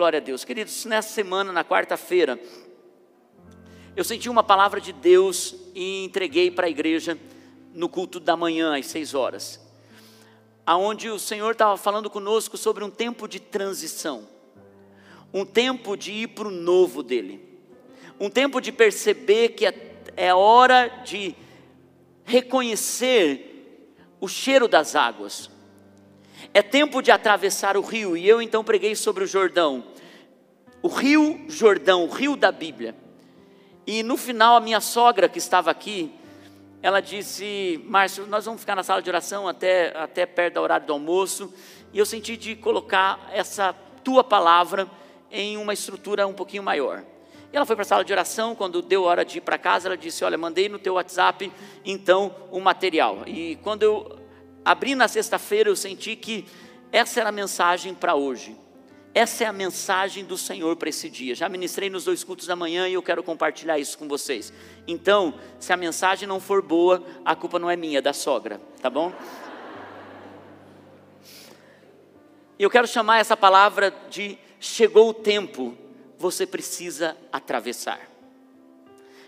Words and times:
Glória 0.00 0.16
a 0.16 0.22
Deus. 0.22 0.46
Queridos, 0.46 0.86
nessa 0.86 1.10
semana, 1.10 1.52
na 1.52 1.62
quarta-feira, 1.62 2.40
eu 3.94 4.02
senti 4.02 4.30
uma 4.30 4.42
palavra 4.42 4.80
de 4.80 4.94
Deus 4.94 5.54
e 5.74 6.02
entreguei 6.06 6.50
para 6.50 6.66
a 6.66 6.70
igreja 6.70 7.18
no 7.74 7.86
culto 7.86 8.18
da 8.18 8.34
manhã, 8.34 8.78
às 8.78 8.86
seis 8.86 9.12
horas, 9.12 9.60
aonde 10.64 11.10
o 11.10 11.18
Senhor 11.18 11.50
estava 11.50 11.76
falando 11.76 12.08
conosco 12.08 12.56
sobre 12.56 12.82
um 12.82 12.88
tempo 12.88 13.28
de 13.28 13.38
transição, 13.38 14.26
um 15.34 15.44
tempo 15.44 15.94
de 15.98 16.12
ir 16.12 16.28
para 16.28 16.48
o 16.48 16.50
novo 16.50 17.02
dele, 17.02 17.46
um 18.18 18.30
tempo 18.30 18.58
de 18.58 18.72
perceber 18.72 19.50
que 19.50 19.66
é, 19.66 20.00
é 20.16 20.34
hora 20.34 20.88
de 21.04 21.34
reconhecer 22.24 23.84
o 24.18 24.26
cheiro 24.26 24.66
das 24.66 24.96
águas, 24.96 25.50
é 26.52 26.62
tempo 26.62 27.02
de 27.02 27.10
atravessar 27.10 27.76
o 27.76 27.80
rio, 27.80 28.16
e 28.16 28.28
eu 28.28 28.40
então 28.40 28.64
preguei 28.64 28.94
sobre 28.94 29.24
o 29.24 29.26
Jordão, 29.26 29.84
o 30.82 30.88
rio 30.88 31.44
Jordão, 31.48 32.04
o 32.04 32.08
rio 32.08 32.36
da 32.36 32.50
Bíblia. 32.50 32.94
E 33.86 34.02
no 34.02 34.16
final, 34.16 34.56
a 34.56 34.60
minha 34.60 34.80
sogra 34.80 35.28
que 35.28 35.38
estava 35.38 35.70
aqui, 35.70 36.12
ela 36.82 37.00
disse: 37.00 37.82
Márcio, 37.86 38.26
nós 38.26 38.44
vamos 38.44 38.60
ficar 38.60 38.76
na 38.76 38.82
sala 38.82 39.02
de 39.02 39.10
oração 39.10 39.46
até, 39.46 39.96
até 39.96 40.24
perto 40.26 40.54
do 40.54 40.60
horário 40.60 40.86
do 40.86 40.92
almoço, 40.92 41.52
e 41.92 41.98
eu 41.98 42.06
senti 42.06 42.36
de 42.36 42.56
colocar 42.56 43.28
essa 43.32 43.74
tua 44.02 44.24
palavra 44.24 44.88
em 45.30 45.56
uma 45.56 45.72
estrutura 45.72 46.26
um 46.26 46.32
pouquinho 46.32 46.62
maior. 46.62 47.04
E 47.52 47.56
ela 47.56 47.66
foi 47.66 47.74
para 47.74 47.82
a 47.82 47.86
sala 47.86 48.04
de 48.04 48.12
oração, 48.12 48.54
quando 48.54 48.80
deu 48.80 49.02
hora 49.02 49.24
de 49.24 49.38
ir 49.38 49.40
para 49.40 49.58
casa, 49.58 49.88
ela 49.88 49.96
disse: 49.96 50.24
Olha, 50.24 50.38
mandei 50.38 50.68
no 50.68 50.78
teu 50.78 50.94
WhatsApp 50.94 51.50
então 51.84 52.34
o 52.50 52.60
material. 52.60 53.24
E 53.26 53.56
quando 53.56 53.82
eu 53.82 54.19
abri 54.64 54.94
na 54.94 55.08
sexta-feira, 55.08 55.68
eu 55.68 55.76
senti 55.76 56.16
que 56.16 56.46
essa 56.92 57.20
era 57.20 57.28
a 57.28 57.32
mensagem 57.32 57.94
para 57.94 58.14
hoje. 58.14 58.56
Essa 59.12 59.42
é 59.42 59.46
a 59.46 59.52
mensagem 59.52 60.24
do 60.24 60.36
Senhor 60.36 60.76
para 60.76 60.88
esse 60.88 61.10
dia. 61.10 61.34
Já 61.34 61.48
ministrei 61.48 61.90
nos 61.90 62.04
dois 62.04 62.22
cultos 62.22 62.46
da 62.46 62.54
manhã 62.54 62.86
e 62.88 62.94
eu 62.94 63.02
quero 63.02 63.22
compartilhar 63.22 63.78
isso 63.78 63.98
com 63.98 64.06
vocês. 64.06 64.52
Então, 64.86 65.34
se 65.58 65.72
a 65.72 65.76
mensagem 65.76 66.28
não 66.28 66.38
for 66.38 66.62
boa, 66.62 67.04
a 67.24 67.34
culpa 67.34 67.58
não 67.58 67.68
é 67.68 67.76
minha, 67.76 67.98
é 67.98 68.02
da 68.02 68.12
sogra, 68.12 68.60
tá 68.80 68.88
bom? 68.88 69.12
Eu 72.56 72.70
quero 72.70 72.86
chamar 72.86 73.18
essa 73.18 73.36
palavra 73.36 73.92
de 74.08 74.38
chegou 74.60 75.08
o 75.08 75.14
tempo, 75.14 75.76
você 76.16 76.46
precisa 76.46 77.16
atravessar. 77.32 78.00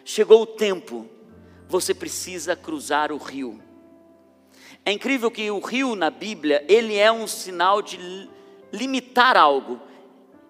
Chegou 0.05 0.43
o 0.43 0.47
tempo, 0.47 1.09
você 1.67 1.95
precisa 1.95 2.55
cruzar 2.55 3.11
o 3.11 3.17
rio. 3.17 3.61
É 4.85 4.91
incrível 4.91 5.31
que 5.31 5.49
o 5.51 5.61
rio 5.61 5.95
na 5.95 6.11
Bíblia, 6.11 6.65
ele 6.69 6.97
é 6.97 7.13
um 7.13 7.27
sinal 7.27 7.81
de 7.81 8.29
limitar 8.73 9.37
algo. 9.37 9.81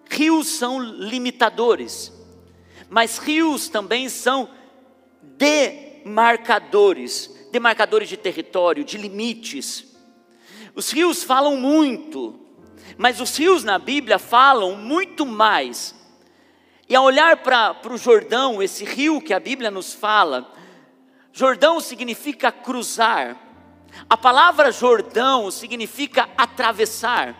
Rios 0.09 0.47
são 0.47 0.79
limitadores, 0.79 2.11
mas 2.89 3.19
rios 3.19 3.69
também 3.69 4.09
são 4.09 4.49
demarcadores, 5.21 7.29
demarcadores 7.51 8.09
de 8.09 8.17
território, 8.17 8.83
de 8.83 8.97
limites. 8.97 9.95
Os 10.75 10.91
rios 10.91 11.23
falam 11.23 11.55
muito, 11.57 12.39
mas 12.97 13.21
os 13.21 13.37
rios 13.37 13.63
na 13.63 13.77
Bíblia 13.77 14.17
falam 14.17 14.75
muito 14.75 15.23
mais. 15.25 15.93
E 16.89 16.95
ao 16.95 17.05
olhar 17.05 17.37
para 17.37 17.77
o 17.91 17.97
Jordão, 17.97 18.61
esse 18.61 18.83
rio 18.83 19.21
que 19.21 19.33
a 19.33 19.39
Bíblia 19.39 19.71
nos 19.71 19.93
fala, 19.93 20.53
Jordão 21.31 21.79
significa 21.79 22.51
cruzar, 22.51 23.39
a 24.09 24.17
palavra 24.17 24.71
Jordão 24.71 25.49
significa 25.51 26.29
atravessar, 26.37 27.35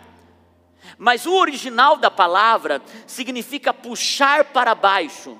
mas 0.98 1.26
o 1.26 1.34
original 1.34 1.96
da 1.96 2.10
palavra 2.10 2.82
significa 3.06 3.72
puxar 3.72 4.46
para 4.46 4.74
baixo, 4.74 5.38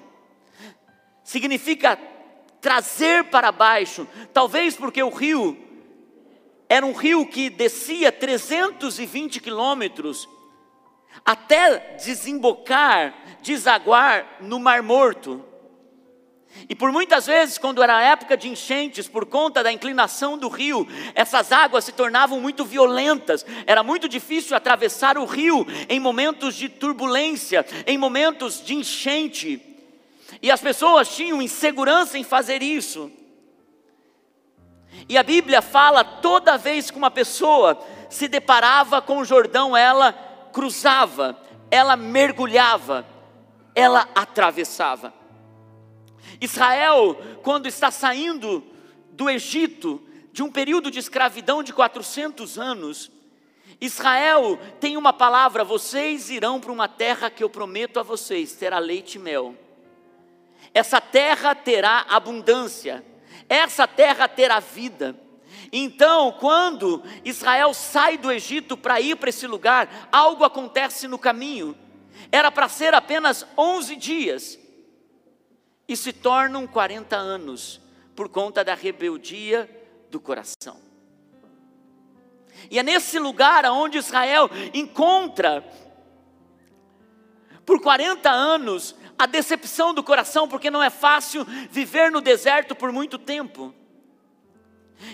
significa 1.23 1.99
trazer 2.61 3.25
para 3.25 3.53
baixo, 3.53 4.09
talvez 4.33 4.77
porque 4.77 5.03
o 5.03 5.11
rio 5.11 5.57
era 6.69 6.85
um 6.85 6.93
rio 6.93 7.27
que 7.27 7.51
descia 7.51 8.11
320 8.11 9.41
quilômetros 9.41 10.29
até 11.25 11.97
desembocar, 11.97 13.15
desaguar 13.43 14.39
no 14.41 14.59
Mar 14.59 14.83
Morto. 14.83 15.45
E 16.69 16.75
por 16.75 16.91
muitas 16.93 17.27
vezes, 17.27 17.59
quando 17.59 17.83
era 17.83 18.03
época 18.03 18.37
de 18.37 18.49
enchentes, 18.49 19.09
por 19.09 19.27
conta 19.27 19.63
da 19.63 19.73
inclinação 19.73 20.39
do 20.39 20.49
rio, 20.49 20.87
essas 21.15 21.53
águas 21.53 21.85
se 21.85 21.93
tornavam 21.93 22.41
muito 22.41 22.65
violentas, 22.65 23.45
era 23.67 23.83
muito 23.83 24.09
difícil 24.09 24.57
atravessar 24.57 25.19
o 25.19 25.25
rio 25.25 25.67
em 25.89 26.01
momentos 26.01 26.55
de 26.55 26.69
turbulência, 26.69 27.67
em 27.87 27.99
momentos 27.99 28.65
de 28.65 28.75
enchente, 28.75 29.61
e 30.41 30.51
as 30.51 30.61
pessoas 30.61 31.15
tinham 31.15 31.43
insegurança 31.43 32.19
em 32.19 32.25
fazer 32.25 32.63
isso. 32.63 33.11
E 35.09 35.19
a 35.19 35.23
Bíblia 35.23 35.61
fala: 35.61 36.05
toda 36.05 36.57
vez 36.57 36.91
que 36.91 36.99
uma 36.99 37.11
pessoa 37.11 37.79
se 38.09 38.29
deparava 38.29 39.03
com 39.03 39.19
o 39.19 39.25
Jordão, 39.25 39.77
ela 39.77 40.13
cruzava, 40.53 41.39
ela 41.71 41.97
mergulhava, 41.97 43.07
ela 43.75 44.09
atravessava. 44.15 45.13
Israel, 46.41 47.17
quando 47.43 47.67
está 47.67 47.91
saindo 47.91 48.65
do 49.11 49.31
Egito, 49.31 50.03
de 50.33 50.43
um 50.43 50.51
período 50.51 50.91
de 50.91 50.99
escravidão 50.99 51.63
de 51.63 51.73
400 51.73 52.59
anos, 52.59 53.11
Israel 53.81 54.59
tem 54.81 54.97
uma 54.97 55.13
palavra: 55.13 55.65
vocês 55.65 56.31
irão 56.31 56.61
para 56.61 56.73
uma 56.73 56.89
terra 56.89 57.31
que 57.31 57.43
eu 57.43 57.51
prometo 57.51 58.01
a 58.01 58.03
vocês, 58.03 58.53
terá 58.53 58.79
leite 58.79 59.17
e 59.17 59.19
mel. 59.19 59.55
Essa 60.73 61.01
terra 61.01 61.55
terá 61.55 62.07
abundância, 62.09 63.05
essa 63.49 63.87
terra 63.87 64.27
terá 64.27 64.59
vida. 64.59 65.17
Então, 65.73 66.33
quando 66.33 67.03
Israel 67.25 67.75
sai 67.75 68.17
do 68.17 68.31
Egito 68.31 68.77
para 68.77 69.01
ir 69.01 69.17
para 69.17 69.31
esse 69.31 69.47
lugar, 69.47 70.09
algo 70.11 70.45
acontece 70.45 71.07
no 71.09 71.19
caminho. 71.19 71.77
Era 72.31 72.51
para 72.51 72.69
ser 72.69 72.95
apenas 72.95 73.47
11 73.57 73.97
dias, 73.97 74.59
e 75.89 75.97
se 75.97 76.13
tornam 76.13 76.67
40 76.67 77.17
anos 77.17 77.81
por 78.15 78.29
conta 78.29 78.65
da 78.65 78.75
rebeldia 78.75 79.69
do 80.11 80.21
coração. 80.21 80.81
E 82.71 82.79
é 82.79 82.83
nesse 82.83 83.19
lugar 83.19 83.65
onde 83.67 83.99
Israel 83.99 84.49
encontra, 84.73 85.65
por 87.67 87.81
40 87.81 88.31
anos, 88.31 88.95
a 89.19 89.27
decepção 89.27 89.93
do 89.93 90.03
coração, 90.03 90.49
porque 90.49 90.71
não 90.71 90.83
é 90.83 90.91
fácil 90.91 91.45
viver 91.71 92.11
no 92.11 92.21
deserto 92.21 92.75
por 92.75 92.93
muito 92.93 93.19
tempo. 93.19 93.75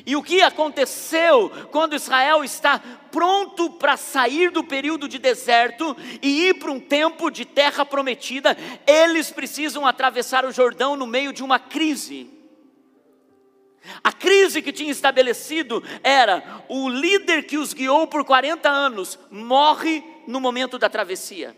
E 0.07 0.17
o 0.17 0.23
que 0.23 0.43
aconteceu 0.43 1.51
quando 1.71 1.97
Israel 1.97 2.45
está 2.45 2.79
pronto 3.11 3.71
para 3.71 3.97
sair 3.97 4.51
do 4.51 4.63
período 4.63 5.09
de 5.09 5.19
deserto 5.19 5.97
e 6.23 6.49
ir 6.49 6.55
para 6.55 6.71
um 6.71 6.81
tempo 6.81 7.31
de 7.31 7.45
terra 7.45 7.85
prometida? 7.85 8.57
Eles 8.87 9.31
precisam 9.31 9.87
atravessar 9.87 10.45
o 10.45 10.53
Jordão 10.53 10.97
no 10.97 11.07
meio 11.07 11.33
de 11.33 11.43
uma 11.43 11.59
crise. 11.59 12.31
A 14.05 14.13
crise 14.13 14.61
que 14.63 14.73
tinha 14.73 14.93
estabelecido 14.93 15.83
era 16.03 16.65
o 16.69 16.89
líder 16.89 17.45
que 17.45 17.57
os 17.57 17.73
guiou 17.73 18.07
por 18.07 18.25
40 18.25 18.69
anos 18.69 19.19
morre 19.31 20.05
no 20.27 20.41
momento 20.41 20.79
da 20.79 20.89
travessia. 20.89 21.57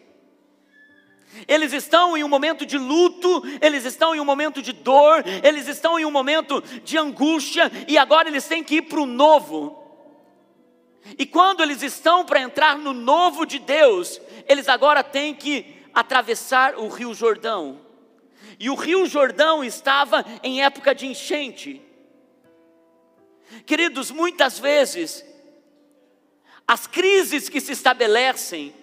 Eles 1.49 1.73
estão 1.73 2.17
em 2.17 2.23
um 2.23 2.29
momento 2.29 2.67
de 2.67 2.77
luto, 2.77 3.43
eles 3.61 3.85
estão 3.85 4.15
em 4.15 4.21
um 4.21 4.25
momento 4.25 4.61
de 4.61 4.73
dor, 4.73 5.25
eles 5.43 5.67
estão 5.67 5.99
em 5.99 6.05
um 6.05 6.11
momento 6.11 6.63
de 6.85 6.99
angústia, 6.99 7.71
e 7.89 7.97
agora 7.97 8.29
eles 8.29 8.47
têm 8.47 8.63
que 8.63 8.77
ir 8.77 8.83
para 8.83 9.01
o 9.01 9.07
novo. 9.07 9.83
E 11.19 11.27
quando 11.27 11.63
eles 11.63 11.83
estão 11.83 12.25
para 12.25 12.41
entrar 12.41 12.77
no 12.79 12.93
novo 12.93 13.45
de 13.45 13.59
Deus, 13.59 14.21
eles 14.47 14.69
agora 14.69 15.03
têm 15.03 15.35
que 15.35 15.83
atravessar 15.93 16.79
o 16.79 16.89
Rio 16.89 17.13
Jordão. 17.15 17.81
E 18.59 18.71
o 18.71 18.75
Rio 18.75 19.07
Jordão 19.07 19.65
estava 19.65 20.25
em 20.43 20.63
época 20.63 20.95
de 20.95 21.07
enchente. 21.07 21.83
Queridos, 23.67 24.11
muitas 24.11 24.59
vezes, 24.59 25.25
as 26.67 26.87
crises 26.87 27.49
que 27.49 27.61
se 27.61 27.73
estabelecem, 27.73 28.75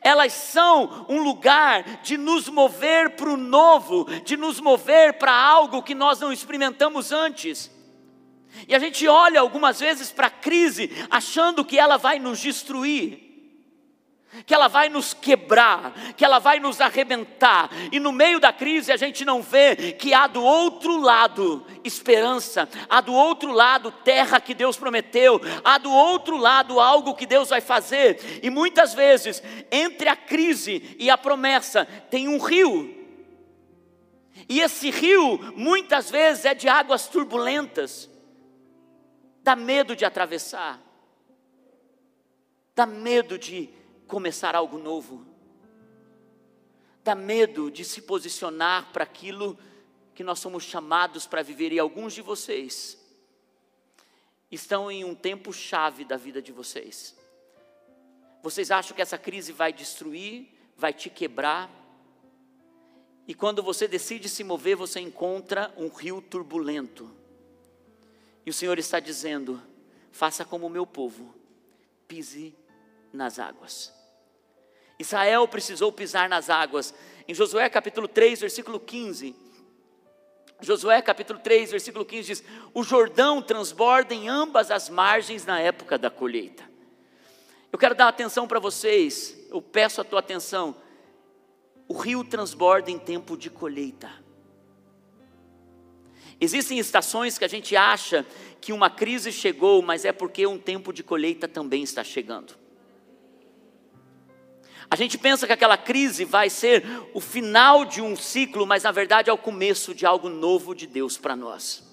elas 0.00 0.32
são 0.32 1.06
um 1.08 1.22
lugar 1.22 2.02
de 2.02 2.16
nos 2.16 2.48
mover 2.48 3.10
para 3.10 3.30
o 3.30 3.36
novo, 3.36 4.04
de 4.24 4.36
nos 4.36 4.60
mover 4.60 5.14
para 5.14 5.32
algo 5.32 5.82
que 5.82 5.94
nós 5.94 6.20
não 6.20 6.32
experimentamos 6.32 7.12
antes. 7.12 7.70
E 8.66 8.74
a 8.74 8.78
gente 8.78 9.06
olha 9.06 9.40
algumas 9.40 9.80
vezes 9.80 10.10
para 10.10 10.26
a 10.26 10.30
crise 10.30 10.90
achando 11.10 11.64
que 11.64 11.78
ela 11.78 11.96
vai 11.96 12.18
nos 12.18 12.40
destruir. 12.40 13.29
Que 14.46 14.54
ela 14.54 14.68
vai 14.68 14.88
nos 14.88 15.12
quebrar, 15.12 15.92
que 16.16 16.24
ela 16.24 16.38
vai 16.38 16.60
nos 16.60 16.80
arrebentar, 16.80 17.68
e 17.90 17.98
no 17.98 18.12
meio 18.12 18.38
da 18.38 18.52
crise 18.52 18.92
a 18.92 18.96
gente 18.96 19.24
não 19.24 19.42
vê 19.42 19.92
que 19.92 20.14
há 20.14 20.26
do 20.26 20.42
outro 20.42 20.96
lado 20.96 21.66
esperança, 21.82 22.68
há 22.88 23.00
do 23.00 23.12
outro 23.12 23.50
lado 23.50 23.90
terra 23.90 24.40
que 24.40 24.54
Deus 24.54 24.76
prometeu, 24.76 25.40
há 25.64 25.78
do 25.78 25.90
outro 25.90 26.36
lado 26.36 26.78
algo 26.78 27.14
que 27.14 27.26
Deus 27.26 27.48
vai 27.48 27.60
fazer, 27.60 28.40
e 28.42 28.50
muitas 28.50 28.94
vezes 28.94 29.42
entre 29.70 30.08
a 30.08 30.16
crise 30.16 30.96
e 30.98 31.10
a 31.10 31.18
promessa 31.18 31.84
tem 31.84 32.28
um 32.28 32.38
rio, 32.38 32.96
e 34.48 34.60
esse 34.60 34.90
rio 34.90 35.38
muitas 35.56 36.08
vezes 36.10 36.44
é 36.44 36.54
de 36.54 36.68
águas 36.68 37.08
turbulentas, 37.08 38.08
dá 39.42 39.56
medo 39.56 39.96
de 39.96 40.04
atravessar, 40.04 40.80
dá 42.76 42.86
medo 42.86 43.36
de 43.36 43.79
começar 44.10 44.56
algo 44.56 44.76
novo. 44.76 45.24
Dá 47.04 47.14
medo 47.14 47.70
de 47.70 47.84
se 47.84 48.02
posicionar 48.02 48.92
para 48.92 49.04
aquilo 49.04 49.56
que 50.14 50.24
nós 50.24 50.40
somos 50.40 50.64
chamados 50.64 51.26
para 51.26 51.42
viver, 51.42 51.72
e 51.72 51.78
alguns 51.78 52.12
de 52.12 52.20
vocês 52.20 52.98
estão 54.50 54.90
em 54.90 55.04
um 55.04 55.14
tempo 55.14 55.52
chave 55.52 56.04
da 56.04 56.16
vida 56.16 56.42
de 56.42 56.50
vocês. 56.50 57.16
Vocês 58.42 58.70
acham 58.70 58.96
que 58.96 59.00
essa 59.00 59.16
crise 59.16 59.52
vai 59.52 59.72
destruir, 59.72 60.48
vai 60.76 60.92
te 60.92 61.08
quebrar, 61.08 61.70
e 63.28 63.34
quando 63.34 63.62
você 63.62 63.86
decide 63.86 64.28
se 64.28 64.42
mover, 64.42 64.74
você 64.74 64.98
encontra 64.98 65.72
um 65.76 65.88
rio 65.88 66.20
turbulento. 66.20 67.08
E 68.44 68.50
o 68.50 68.52
Senhor 68.52 68.76
está 68.76 68.98
dizendo: 68.98 69.62
faça 70.10 70.44
como 70.44 70.66
o 70.66 70.70
meu 70.70 70.84
povo, 70.84 71.32
pise 72.08 72.52
nas 73.12 73.38
águas. 73.38 73.99
Israel 75.00 75.48
precisou 75.48 75.90
pisar 75.90 76.28
nas 76.28 76.50
águas. 76.50 76.94
Em 77.26 77.32
Josué 77.32 77.68
capítulo 77.70 78.06
3, 78.06 78.40
versículo 78.40 78.78
15. 78.78 79.34
Josué 80.60 81.00
capítulo 81.00 81.38
3, 81.38 81.70
versículo 81.70 82.04
15 82.04 82.26
diz: 82.26 82.44
O 82.74 82.82
Jordão 82.82 83.40
transborda 83.40 84.14
em 84.14 84.28
ambas 84.28 84.70
as 84.70 84.90
margens 84.90 85.46
na 85.46 85.58
época 85.58 85.96
da 85.96 86.10
colheita. 86.10 86.68
Eu 87.72 87.78
quero 87.78 87.94
dar 87.94 88.08
atenção 88.08 88.46
para 88.46 88.60
vocês, 88.60 89.34
eu 89.48 89.62
peço 89.62 90.02
a 90.02 90.04
tua 90.04 90.18
atenção. 90.18 90.76
O 91.88 91.94
rio 91.94 92.22
transborda 92.22 92.90
em 92.90 92.98
tempo 92.98 93.38
de 93.38 93.48
colheita. 93.48 94.10
Existem 96.38 96.78
estações 96.78 97.38
que 97.38 97.44
a 97.44 97.48
gente 97.48 97.74
acha 97.74 98.26
que 98.60 98.72
uma 98.72 98.90
crise 98.90 99.32
chegou, 99.32 99.80
mas 99.80 100.04
é 100.04 100.12
porque 100.12 100.46
um 100.46 100.58
tempo 100.58 100.92
de 100.92 101.02
colheita 101.02 101.48
também 101.48 101.82
está 101.82 102.04
chegando. 102.04 102.59
A 104.90 104.96
gente 104.96 105.16
pensa 105.16 105.46
que 105.46 105.52
aquela 105.52 105.76
crise 105.76 106.24
vai 106.24 106.50
ser 106.50 106.84
o 107.14 107.20
final 107.20 107.84
de 107.84 108.02
um 108.02 108.16
ciclo, 108.16 108.66
mas 108.66 108.82
na 108.82 108.90
verdade 108.90 109.30
é 109.30 109.32
o 109.32 109.38
começo 109.38 109.94
de 109.94 110.04
algo 110.04 110.28
novo 110.28 110.74
de 110.74 110.84
Deus 110.84 111.16
para 111.16 111.36
nós. 111.36 111.88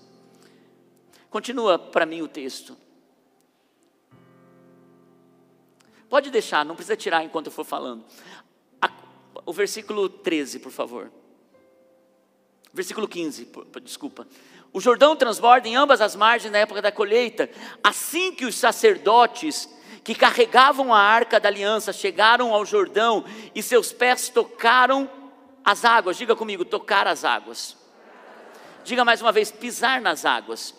Continua 1.30 1.78
para 1.78 2.08
mim 2.08 2.24
o 2.24 2.28
texto. 2.28 2.76
Pode 6.10 6.32
deixar, 6.32 6.66
não 6.66 6.76
precisa 6.76 6.98
tirar 6.98 7.24
enquanto 7.24 7.48
eu 7.48 7.52
for 7.52 7.66
falando. 7.66 8.04
o 9.46 9.54
versículo 9.54 10.10
13, 10.10 10.60
por 10.60 10.72
favor. 10.72 11.12
Versículo 12.74 13.08
15, 13.08 13.48
desculpa. 13.84 14.28
O 14.74 14.82
Jordão 14.82 15.16
transborda 15.16 15.68
em 15.68 15.76
ambas 15.76 16.02
as 16.02 16.16
margens 16.16 16.52
na 16.52 16.60
época 16.60 16.82
da 16.82 16.92
colheita, 16.92 17.50
assim 17.84 18.34
que 18.34 18.46
os 18.46 18.56
sacerdotes 18.56 19.70
que 20.08 20.16
carregavam 20.16 20.94
a 20.94 21.02
arca 21.02 21.38
da 21.38 21.50
aliança 21.50 21.92
chegaram 21.92 22.54
ao 22.54 22.66
Jordão 22.66 23.26
e 23.54 23.62
seus 23.62 23.92
pés 23.92 24.30
tocaram 24.30 25.12
as 25.66 25.84
águas. 25.84 26.16
Diga 26.16 26.34
comigo, 26.34 26.64
tocar 26.64 27.06
as 27.06 27.26
águas. 27.26 27.76
Diga 28.86 29.04
mais 29.04 29.22
uma 29.22 29.34
vez, 29.34 29.52
pisar 29.52 30.00
nas 30.00 30.24
águas. 30.24 30.74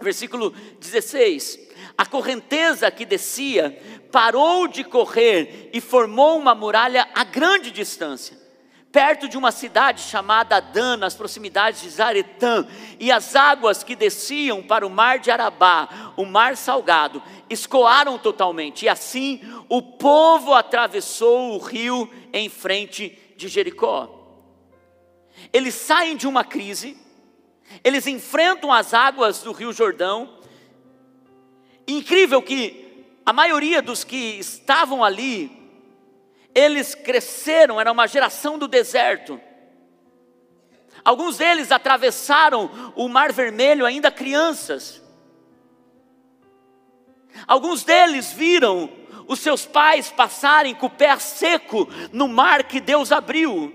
Versículo 0.00 0.50
16: 0.80 1.60
A 1.96 2.04
correnteza 2.04 2.90
que 2.90 3.04
descia 3.04 3.80
parou 4.10 4.66
de 4.66 4.82
correr 4.82 5.70
e 5.72 5.80
formou 5.80 6.36
uma 6.36 6.56
muralha 6.56 7.08
a 7.14 7.22
grande 7.22 7.70
distância 7.70 8.36
perto 8.92 9.26
de 9.26 9.38
uma 9.38 9.50
cidade 9.50 10.02
chamada 10.02 10.60
Dan, 10.60 10.98
nas 10.98 11.14
proximidades 11.14 11.80
de 11.80 11.88
Zaretã, 11.88 12.66
e 13.00 13.10
as 13.10 13.34
águas 13.34 13.82
que 13.82 13.96
desciam 13.96 14.62
para 14.62 14.86
o 14.86 14.90
mar 14.90 15.18
de 15.18 15.30
Arabá, 15.30 16.12
o 16.14 16.26
mar 16.26 16.56
salgado, 16.58 17.22
escoaram 17.48 18.18
totalmente, 18.18 18.84
e 18.84 18.88
assim 18.88 19.40
o 19.68 19.80
povo 19.80 20.52
atravessou 20.52 21.54
o 21.54 21.58
rio 21.58 22.08
em 22.32 22.50
frente 22.50 23.18
de 23.34 23.48
Jericó. 23.48 24.18
Eles 25.50 25.74
saem 25.74 26.14
de 26.14 26.28
uma 26.28 26.44
crise, 26.44 26.96
eles 27.82 28.06
enfrentam 28.06 28.70
as 28.70 28.92
águas 28.92 29.42
do 29.42 29.52
rio 29.52 29.72
Jordão, 29.72 30.38
incrível 31.88 32.42
que 32.42 33.06
a 33.24 33.32
maioria 33.32 33.80
dos 33.80 34.04
que 34.04 34.38
estavam 34.38 35.02
ali 35.02 35.61
eles 36.54 36.94
cresceram, 36.94 37.80
era 37.80 37.90
uma 37.90 38.06
geração 38.06 38.58
do 38.58 38.68
deserto. 38.68 39.40
Alguns 41.04 41.38
deles 41.38 41.72
atravessaram 41.72 42.92
o 42.94 43.08
Mar 43.08 43.32
Vermelho 43.32 43.84
ainda 43.84 44.10
crianças. 44.10 45.02
Alguns 47.46 47.82
deles 47.82 48.32
viram 48.32 48.90
os 49.26 49.40
seus 49.40 49.64
pais 49.64 50.10
passarem 50.10 50.74
com 50.74 50.86
o 50.86 50.90
pé 50.90 51.16
seco 51.18 51.88
no 52.12 52.28
mar 52.28 52.64
que 52.64 52.80
Deus 52.80 53.10
abriu. 53.10 53.74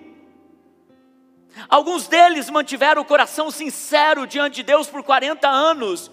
Alguns 1.67 2.07
deles 2.07 2.49
mantiveram 2.49 3.01
o 3.01 3.05
coração 3.05 3.49
sincero 3.49 4.27
diante 4.27 4.57
de 4.57 4.63
Deus 4.63 4.87
por 4.87 5.03
40 5.03 5.47
anos, 5.47 6.11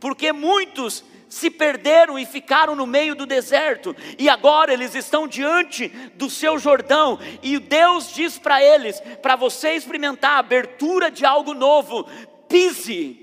porque 0.00 0.32
muitos 0.32 1.04
se 1.34 1.50
perderam 1.50 2.16
e 2.16 2.24
ficaram 2.24 2.76
no 2.76 2.86
meio 2.86 3.16
do 3.16 3.26
deserto, 3.26 3.94
e 4.16 4.28
agora 4.28 4.72
eles 4.72 4.94
estão 4.94 5.26
diante 5.26 5.88
do 6.14 6.30
seu 6.30 6.60
Jordão, 6.60 7.18
e 7.42 7.58
Deus 7.58 8.12
diz 8.12 8.38
para 8.38 8.62
eles: 8.62 9.00
para 9.20 9.34
você 9.34 9.72
experimentar 9.72 10.36
a 10.36 10.38
abertura 10.38 11.10
de 11.10 11.26
algo 11.26 11.52
novo, 11.52 12.04
pise, 12.48 13.18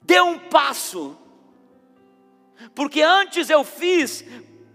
dê 0.00 0.20
um 0.20 0.38
passo, 0.38 1.18
porque 2.76 3.02
antes 3.02 3.50
eu 3.50 3.64
fiz 3.64 4.24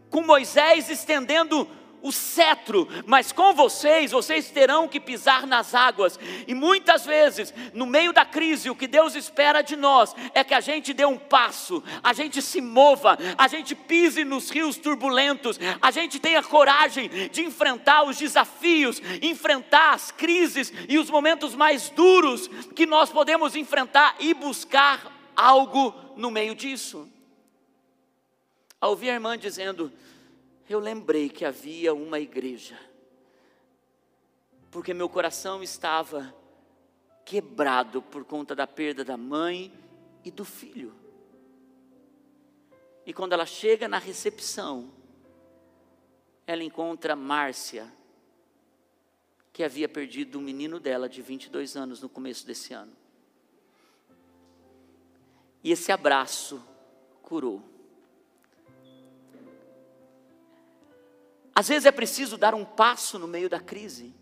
com 0.10 0.21
Moisés 0.21 0.89
estendendo 0.89 1.69
o 2.01 2.12
cetro, 2.12 2.88
mas 3.06 3.31
com 3.31 3.54
vocês, 3.54 4.12
vocês 4.12 4.50
terão 4.50 4.88
que 4.88 5.00
pisar 5.00 5.46
nas 5.46 5.75
águas. 5.75 6.19
E 6.48 6.54
muitas 6.54 7.06
vezes, 7.06 7.54
no 7.74 7.86
meio 7.86 8.13
da 8.13 8.25
crise, 8.25 8.69
o 8.69 8.75
que 8.75 8.88
Deus 8.88 9.16
espera 9.16 9.62
de 9.62 9.75
nós 9.75 10.16
é 10.34 10.44
que 10.44 10.54
a 10.54 10.60
gente 10.60 10.94
dê 10.94 11.06
um 11.06 11.18
passo, 11.18 11.84
a 12.04 12.13
gente 12.13 12.42
se 12.42 12.62
mova, 12.62 13.18
a 13.38 13.47
gente 13.47 13.76
pise 13.76 14.24
nos 14.24 14.50
rios 14.50 14.78
turbulentos, 14.78 15.59
a 15.81 15.92
gente 15.92 16.19
tenha 16.19 16.42
coragem 16.44 17.09
de 17.30 17.42
enfrentar 17.44 18.04
os 18.04 18.18
desafios, 18.18 19.02
enfrentar 19.21 19.94
as 19.94 20.12
crises 20.12 20.71
e 20.88 20.97
os 20.97 21.09
momentos 21.09 21.56
mais 21.56 21.90
duros 21.90 22.47
que 22.76 22.85
nós 22.85 23.09
podemos 23.09 23.56
enfrentar 23.56 24.16
e 24.19 24.33
buscar 24.33 25.12
algo 25.35 25.94
no 26.16 26.30
meio 26.30 26.56
disso. 26.56 27.07
Ao 28.81 28.92
ouvir 28.92 29.09
a 29.09 29.14
irmã 29.14 29.38
dizendo, 29.38 29.92
eu 30.69 30.80
lembrei 30.80 31.30
que 31.30 31.44
havia 31.44 31.94
uma 31.94 32.19
igreja, 32.19 32.80
porque 34.69 34.94
meu 34.94 35.09
coração 35.09 35.64
estava 35.64 36.33
quebrado 37.26 38.02
por 38.02 38.23
conta 38.23 38.56
da 38.56 38.68
perda 38.68 39.04
da 39.04 39.18
mãe 39.18 39.73
e 40.23 40.30
do 40.30 40.45
filho. 40.45 40.94
E 43.06 43.14
quando 43.14 43.33
ela 43.33 43.45
chega 43.45 43.88
na 43.88 43.97
recepção, 43.97 44.92
ela 46.45 46.64
encontra 46.64 47.16
Márcia, 47.16 47.92
que 49.52 49.64
havia 49.64 49.90
perdido 49.90 50.38
o 50.38 50.42
menino 50.42 50.80
dela 50.80 51.09
de 51.09 51.21
22 51.21 51.76
anos 51.76 52.02
no 52.02 52.07
começo 52.07 52.45
desse 52.45 52.73
ano. 52.73 52.94
E 55.64 55.71
esse 55.71 55.92
abraço 55.92 56.64
curou. 57.21 57.79
Às 61.59 61.68
vezes 61.68 61.85
é 61.85 61.92
preciso 61.92 62.37
dar 62.37 62.56
um 62.56 62.63
passo 62.63 63.19
no 63.19 63.28
meio 63.28 63.49
da 63.49 63.59
crise, 63.59 64.16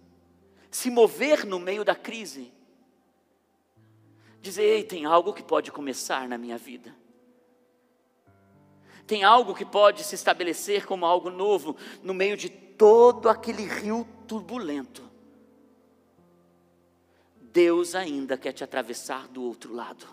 se 0.72 0.90
mover 0.90 1.46
no 1.46 1.60
meio 1.60 1.86
da 1.86 1.94
crise, 1.94 2.52
dizer: 4.42 4.64
ei, 4.64 4.84
tem 4.84 5.06
algo 5.06 5.32
que 5.32 5.44
pode 5.44 5.72
começar 5.72 6.28
na 6.28 6.36
minha 6.36 6.58
vida, 6.58 6.96
tem 9.06 9.24
algo 9.24 9.54
que 9.54 9.64
pode 9.64 10.04
se 10.04 10.16
estabelecer 10.16 10.88
como 10.88 11.06
algo 11.06 11.30
novo 11.30 11.76
no 12.02 12.12
meio 12.12 12.36
de 12.36 12.50
todo 12.50 13.30
aquele 13.30 13.68
rio 13.68 14.08
turbulento. 14.28 15.08
Deus 17.40 17.94
ainda 17.94 18.36
quer 18.36 18.52
te 18.52 18.64
atravessar 18.64 19.28
do 19.28 19.44
outro 19.44 19.76
lado, 19.76 20.08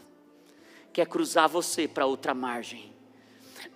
quer 0.93 1.07
cruzar 1.07 1.49
você 1.49 1.89
para 1.89 2.05
outra 2.05 2.35
margem 2.35 2.93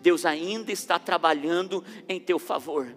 Deus 0.01 0.25
ainda 0.25 0.71
está 0.71 0.99
trabalhando 0.99 1.85
em 2.09 2.21
teu 2.21 2.39
favor. 2.39 2.95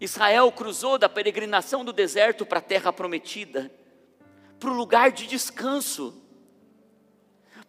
Israel 0.00 0.50
cruzou 0.52 0.98
da 0.98 1.08
peregrinação 1.08 1.84
do 1.84 1.92
deserto 1.92 2.44
para 2.44 2.58
a 2.58 2.62
terra 2.62 2.92
prometida, 2.92 3.70
para 4.58 4.70
o 4.70 4.74
lugar 4.74 5.12
de 5.12 5.26
descanso, 5.26 6.22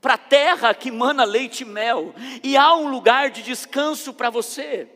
para 0.01 0.15
a 0.15 0.17
terra 0.17 0.74
que 0.74 0.91
mana 0.91 1.24
leite 1.24 1.62
e 1.62 1.65
mel, 1.65 2.13
e 2.44 2.58
há 2.58 2.75
um 2.75 2.89
lugar 2.89 3.29
de 3.29 3.41
descanso 3.41 4.13
para 4.13 4.29
você. 4.29 4.89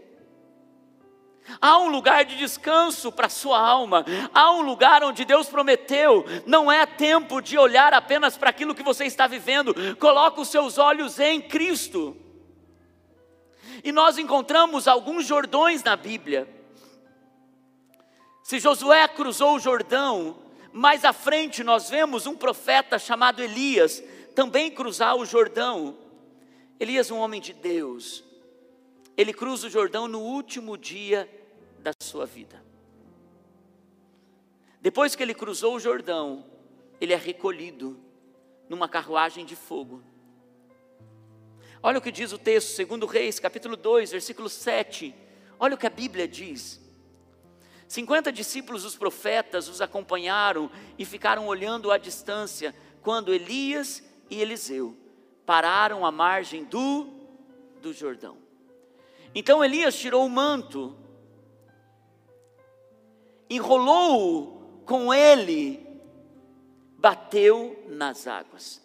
Há 1.60 1.80
um 1.80 1.90
lugar 1.90 2.26
de 2.26 2.38
descanso 2.38 3.12
para 3.12 3.26
a 3.26 3.30
sua 3.30 3.60
alma, 3.60 4.06
há 4.34 4.52
um 4.52 4.62
lugar 4.62 5.04
onde 5.04 5.26
Deus 5.26 5.48
prometeu. 5.48 6.24
Não 6.46 6.72
é 6.72 6.86
tempo 6.86 7.42
de 7.42 7.58
olhar 7.58 7.94
apenas 7.94 8.38
para 8.38 8.52
aquilo 8.52 8.76
que 8.76 8.84
você 8.84 9.06
está 9.06 9.26
vivendo, 9.26 9.74
coloque 9.98 10.40
os 10.42 10.50
seus 10.50 10.78
olhos 10.78 11.20
em 11.20 11.42
Cristo. 11.42 12.16
E 13.84 13.92
nós 13.92 14.18
encontramos 14.18 14.88
alguns 14.88 15.26
Jordões 15.26 15.84
na 15.84 15.96
Bíblia. 15.96 16.59
Se 18.50 18.58
Josué 18.60 19.08
cruzou 19.08 19.58
o 19.58 19.60
Jordão, 19.60 20.36
mais 20.74 21.06
à 21.06 21.14
frente 21.14 21.64
nós 21.64 21.88
vemos 21.88 22.26
um 22.26 22.36
profeta 22.36 22.98
chamado 22.98 23.44
Elias 23.44 24.02
também 24.34 24.72
cruzar 24.72 25.16
o 25.16 25.24
Jordão. 25.24 25.96
Elias, 26.80 27.12
um 27.12 27.20
homem 27.20 27.40
de 27.40 27.54
Deus, 27.54 28.24
ele 29.16 29.34
cruza 29.34 29.68
o 29.68 29.70
Jordão 29.70 30.08
no 30.08 30.22
último 30.22 30.80
dia 30.80 31.30
da 31.78 31.92
sua 32.02 32.26
vida. 32.26 32.66
Depois 34.82 35.16
que 35.16 35.22
ele 35.22 35.36
cruzou 35.36 35.76
o 35.76 35.80
Jordão, 35.80 36.44
ele 37.00 37.14
é 37.14 37.18
recolhido 37.18 38.00
numa 38.68 38.90
carruagem 38.90 39.46
de 39.46 39.56
fogo. 39.56 40.02
Olha 41.84 42.00
o 42.00 42.02
que 42.02 42.12
diz 42.12 42.34
o 42.34 42.38
texto, 42.40 42.70
segundo 42.70 43.06
Reis, 43.06 43.40
capítulo 43.40 43.78
2, 43.78 44.10
versículo 44.10 44.50
7. 44.50 45.14
Olha 45.60 45.76
o 45.76 45.78
que 45.78 45.86
a 45.86 45.92
Bíblia 45.92 46.28
diz. 46.28 46.89
50 47.90 48.32
discípulos 48.32 48.84
dos 48.84 48.96
profetas 48.96 49.68
os 49.68 49.82
acompanharam 49.82 50.72
e 50.98 51.04
ficaram 51.04 51.48
olhando 51.48 51.92
à 51.92 51.98
distância, 51.98 52.74
quando 53.02 53.34
Elias 53.34 54.02
e 54.30 54.40
Eliseu 54.40 54.96
pararam 55.46 56.06
à 56.06 56.12
margem 56.12 56.64
do, 56.64 57.10
do 57.82 57.92
Jordão. 57.92 58.38
Então 59.36 59.62
Elias 59.62 60.00
tirou 60.00 60.26
o 60.26 60.30
manto 60.30 60.96
enrolou-o 63.50 64.84
com 64.86 65.14
ele, 65.14 65.86
bateu 66.98 67.84
nas 67.88 68.28
águas. 68.28 68.82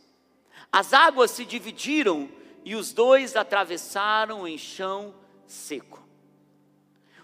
As 0.73 0.93
águas 0.93 1.31
se 1.31 1.45
dividiram 1.45 2.29
e 2.65 2.75
os 2.75 2.93
dois 2.93 3.37
atravessaram 3.37 4.49
em 4.49 4.57
chão 4.57 5.15
seco. 5.47 6.04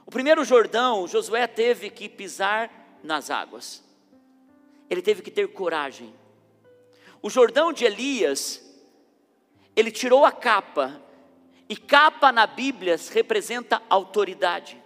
O 0.06 0.10
primeiro 0.10 0.44
Jordão, 0.44 1.06
Josué 1.06 1.46
teve 1.46 1.90
que 1.90 2.08
pisar 2.08 2.70
nas 3.02 3.30
águas. 3.30 3.82
Ele 4.88 5.02
teve 5.02 5.22
que 5.22 5.30
ter 5.30 5.48
coragem. 5.48 6.14
O 7.22 7.30
Jordão 7.30 7.72
de 7.72 7.84
Elias, 7.84 8.62
ele 9.76 9.90
tirou 9.90 10.24
a 10.24 10.32
capa, 10.32 11.00
e 11.68 11.76
capa 11.76 12.32
na 12.32 12.46
Bíblia 12.46 12.96
representa 13.12 13.80
autoridade 13.88 14.80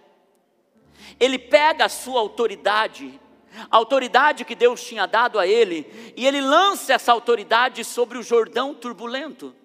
ele 1.19 1.37
pega 1.37 1.85
a 1.85 1.89
sua 1.89 2.19
autoridade, 2.19 3.19
a 3.69 3.77
autoridade 3.77 4.45
que 4.45 4.55
Deus 4.55 4.83
tinha 4.83 5.05
dado 5.05 5.39
a 5.39 5.47
ele, 5.47 6.13
e 6.15 6.25
ele 6.25 6.41
lança 6.41 6.93
essa 6.93 7.11
autoridade 7.11 7.83
sobre 7.83 8.17
o 8.17 8.23
Jordão 8.23 8.73
turbulento. 8.73 9.55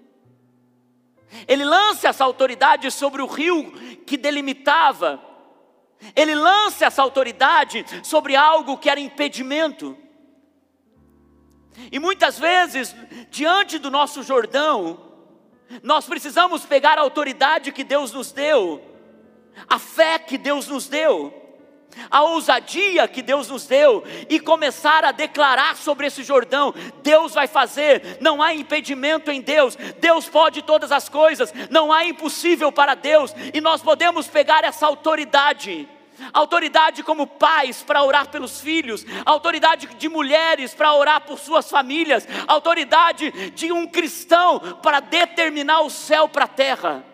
Ele 1.47 1.64
lança 1.64 2.09
essa 2.09 2.25
autoridade 2.25 2.90
sobre 2.90 3.23
o 3.23 3.26
rio 3.26 3.73
que 4.04 4.16
delimitava. 4.16 5.21
Ele 6.16 6.35
lança 6.35 6.87
essa 6.87 7.02
autoridade 7.02 7.85
sobre 8.02 8.37
algo 8.37 8.78
que 8.78 8.88
era 8.88 9.00
impedimento. 9.00 9.97
E 11.90 11.99
muitas 11.99 12.38
vezes, 12.38 12.95
diante 13.30 13.78
do 13.78 13.90
nosso 13.90 14.23
Jordão, 14.23 15.00
nós 15.83 16.07
precisamos 16.07 16.64
pegar 16.64 16.99
a 16.99 17.02
autoridade 17.02 17.73
que 17.73 17.85
Deus 17.85 18.12
nos 18.12 18.33
deu 18.33 18.90
a 19.69 19.78
fé 19.78 20.19
que 20.19 20.38
Deus 20.38 20.69
nos 20.69 20.88
deu, 20.88 21.39
a 22.11 22.23
ousadia 22.23 23.06
que 23.09 23.23
Deus 23.23 23.49
nos 23.49 23.66
deu 23.66 24.04
e 24.28 24.38
começar 24.38 25.04
a 25.04 25.12
declarar 25.12 25.76
sobre 25.76 26.06
esse 26.06 26.23
Jordão: 26.23 26.75
Deus 27.02 27.35
vai 27.35 27.47
fazer, 27.47 28.18
não 28.20 28.42
há 28.42 28.54
impedimento 28.54 29.30
em 29.30 29.40
Deus, 29.40 29.76
Deus 29.99 30.28
pode 30.28 30.62
todas 30.62 30.92
as 30.92 31.09
coisas, 31.09 31.52
não 31.70 31.92
há 31.92 32.04
impossível 32.04 32.70
para 32.73 32.94
Deus, 32.94 33.35
e 33.52 33.61
nós 33.61 33.82
podemos 33.82 34.26
pegar 34.26 34.64
essa 34.64 34.87
autoridade. 34.87 35.88
Autoridade 36.35 37.02
como 37.02 37.26
pais 37.26 37.82
para 37.82 38.02
orar 38.02 38.28
pelos 38.28 38.61
filhos, 38.61 39.06
autoridade 39.25 39.87
de 39.87 40.06
mulheres 40.06 40.75
para 40.75 40.94
orar 40.94 41.23
por 41.23 41.38
suas 41.38 41.70
famílias, 41.70 42.28
autoridade 42.47 43.30
de 43.52 43.73
um 43.73 43.87
cristão 43.87 44.61
para 44.82 45.00
determinar 45.00 45.80
o 45.80 45.88
céu 45.88 46.28
para 46.28 46.44
a 46.44 46.49
terra. 46.49 47.09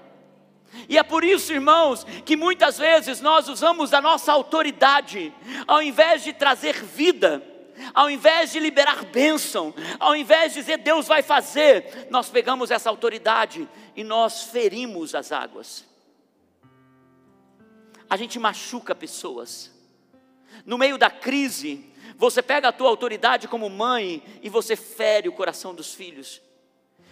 E 0.89 0.99
é 0.99 1.03
por 1.03 1.25
isso, 1.25 1.53
irmãos, 1.53 2.05
que 2.25 2.37
muitas 2.37 2.79
vezes 2.79 3.21
nós 3.21 3.49
usamos 3.49 3.93
a 3.93 4.01
nossa 4.01 4.33
autoridade, 4.33 5.33
ao 5.67 5.83
invés 5.83 6.23
de 6.23 6.33
trazer 6.33 6.75
vida, 6.85 7.43
ao 7.93 8.11
invés 8.11 8.53
de 8.53 8.61
liberar 8.61 9.05
bênção, 9.05 9.75
ao 9.99 10.15
invés 10.15 10.53
de 10.53 10.61
dizer 10.61 10.79
Deus 10.79 11.07
vai 11.07 11.23
fazer, 11.23 12.09
nós 12.11 12.29
pegamos 12.29 12.71
essa 12.71 12.89
autoridade 12.89 13.69
e 13.95 14.03
nós 14.03 14.45
ferimos 14.45 15.15
as 15.15 15.33
águas. 15.33 15.85
A 18.09 18.17
gente 18.17 18.39
machuca 18.39 18.95
pessoas. 18.95 19.73
No 20.65 20.79
meio 20.79 20.97
da 20.97 21.11
crise, 21.11 21.85
você 22.17 22.41
pega 22.41 22.69
a 22.69 22.73
tua 22.73 22.89
autoridade 22.89 23.49
como 23.49 23.69
mãe 23.69 24.23
e 24.43 24.49
você 24.49 24.77
fere 24.77 25.29
o 25.29 25.33
coração 25.33 25.75
dos 25.75 25.93
filhos. 25.93 26.41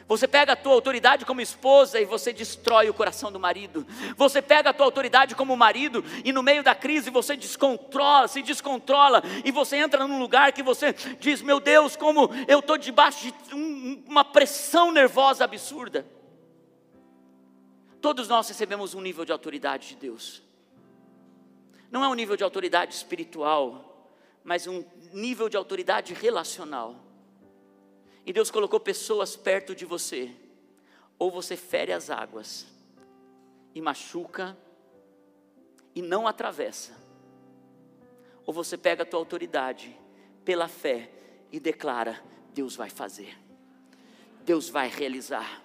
Você 0.07 0.29
pega 0.29 0.53
a 0.53 0.57
tua 0.57 0.75
autoridade 0.75 1.25
como 1.25 1.41
esposa 1.41 1.99
e 1.99 2.05
você 2.05 2.33
destrói 2.33 2.91
o 2.91 2.95
coração 2.95 3.33
do 3.33 3.41
marido. 3.41 3.87
Você 4.17 4.43
pega 4.43 4.71
a 4.71 4.73
tua 4.73 4.85
autoridade 4.85 5.35
como 5.35 5.57
marido 5.57 6.05
e 6.25 6.33
no 6.33 6.43
meio 6.43 6.63
da 6.63 6.75
crise 6.75 7.09
você 7.09 7.37
descontrola, 7.37 8.29
se 8.29 8.43
descontrola 8.43 9.23
e 9.45 9.51
você 9.51 9.77
entra 9.77 10.07
num 10.07 10.19
lugar 10.19 10.53
que 10.53 10.63
você 10.63 10.93
diz: 11.19 11.41
Meu 11.41 11.59
Deus, 11.59 11.97
como 11.97 12.31
eu 12.47 12.59
estou 12.59 12.77
debaixo 12.77 13.33
de 13.33 13.55
um, 13.55 14.05
uma 14.07 14.25
pressão 14.25 14.93
nervosa 14.93 15.45
absurda. 15.45 16.07
Todos 18.01 18.29
nós 18.29 18.47
recebemos 18.47 18.95
um 18.95 19.01
nível 19.01 19.25
de 19.25 19.33
autoridade 19.33 19.89
de 19.89 19.97
Deus. 19.97 20.43
Não 21.91 22.05
é 22.05 22.09
um 22.09 22.15
nível 22.15 22.37
de 22.37 22.45
autoridade 22.45 22.93
espiritual, 22.93 24.11
mas 24.45 24.67
um 24.67 24.85
nível 25.15 25.49
de 25.49 25.57
autoridade 25.57 26.13
relacional. 26.13 26.97
E 28.27 28.33
Deus 28.33 28.51
colocou 28.51 28.81
pessoas 28.81 29.37
perto 29.37 29.75
de 29.75 29.85
você. 29.85 30.31
Ou 31.19 31.31
você 31.31 31.57
fere 31.57 31.93
as 31.93 32.11
águas 32.11 32.67
e 33.75 33.81
machuca 33.81 34.57
e 35.95 36.03
não 36.03 36.27
atravessa. 36.27 36.97
Ou 38.47 38.53
você 38.53 38.77
pega 38.77 39.03
a 39.03 39.07
tua 39.07 39.19
autoridade 39.19 39.97
pela 40.45 40.69
fé 40.69 41.11
e 41.51 41.59
declara: 41.59 42.23
Deus 42.53 42.77
vai 42.77 42.91
fazer. 42.91 43.39
Deus 44.45 44.69
vai 44.69 44.89
realizar 44.89 45.64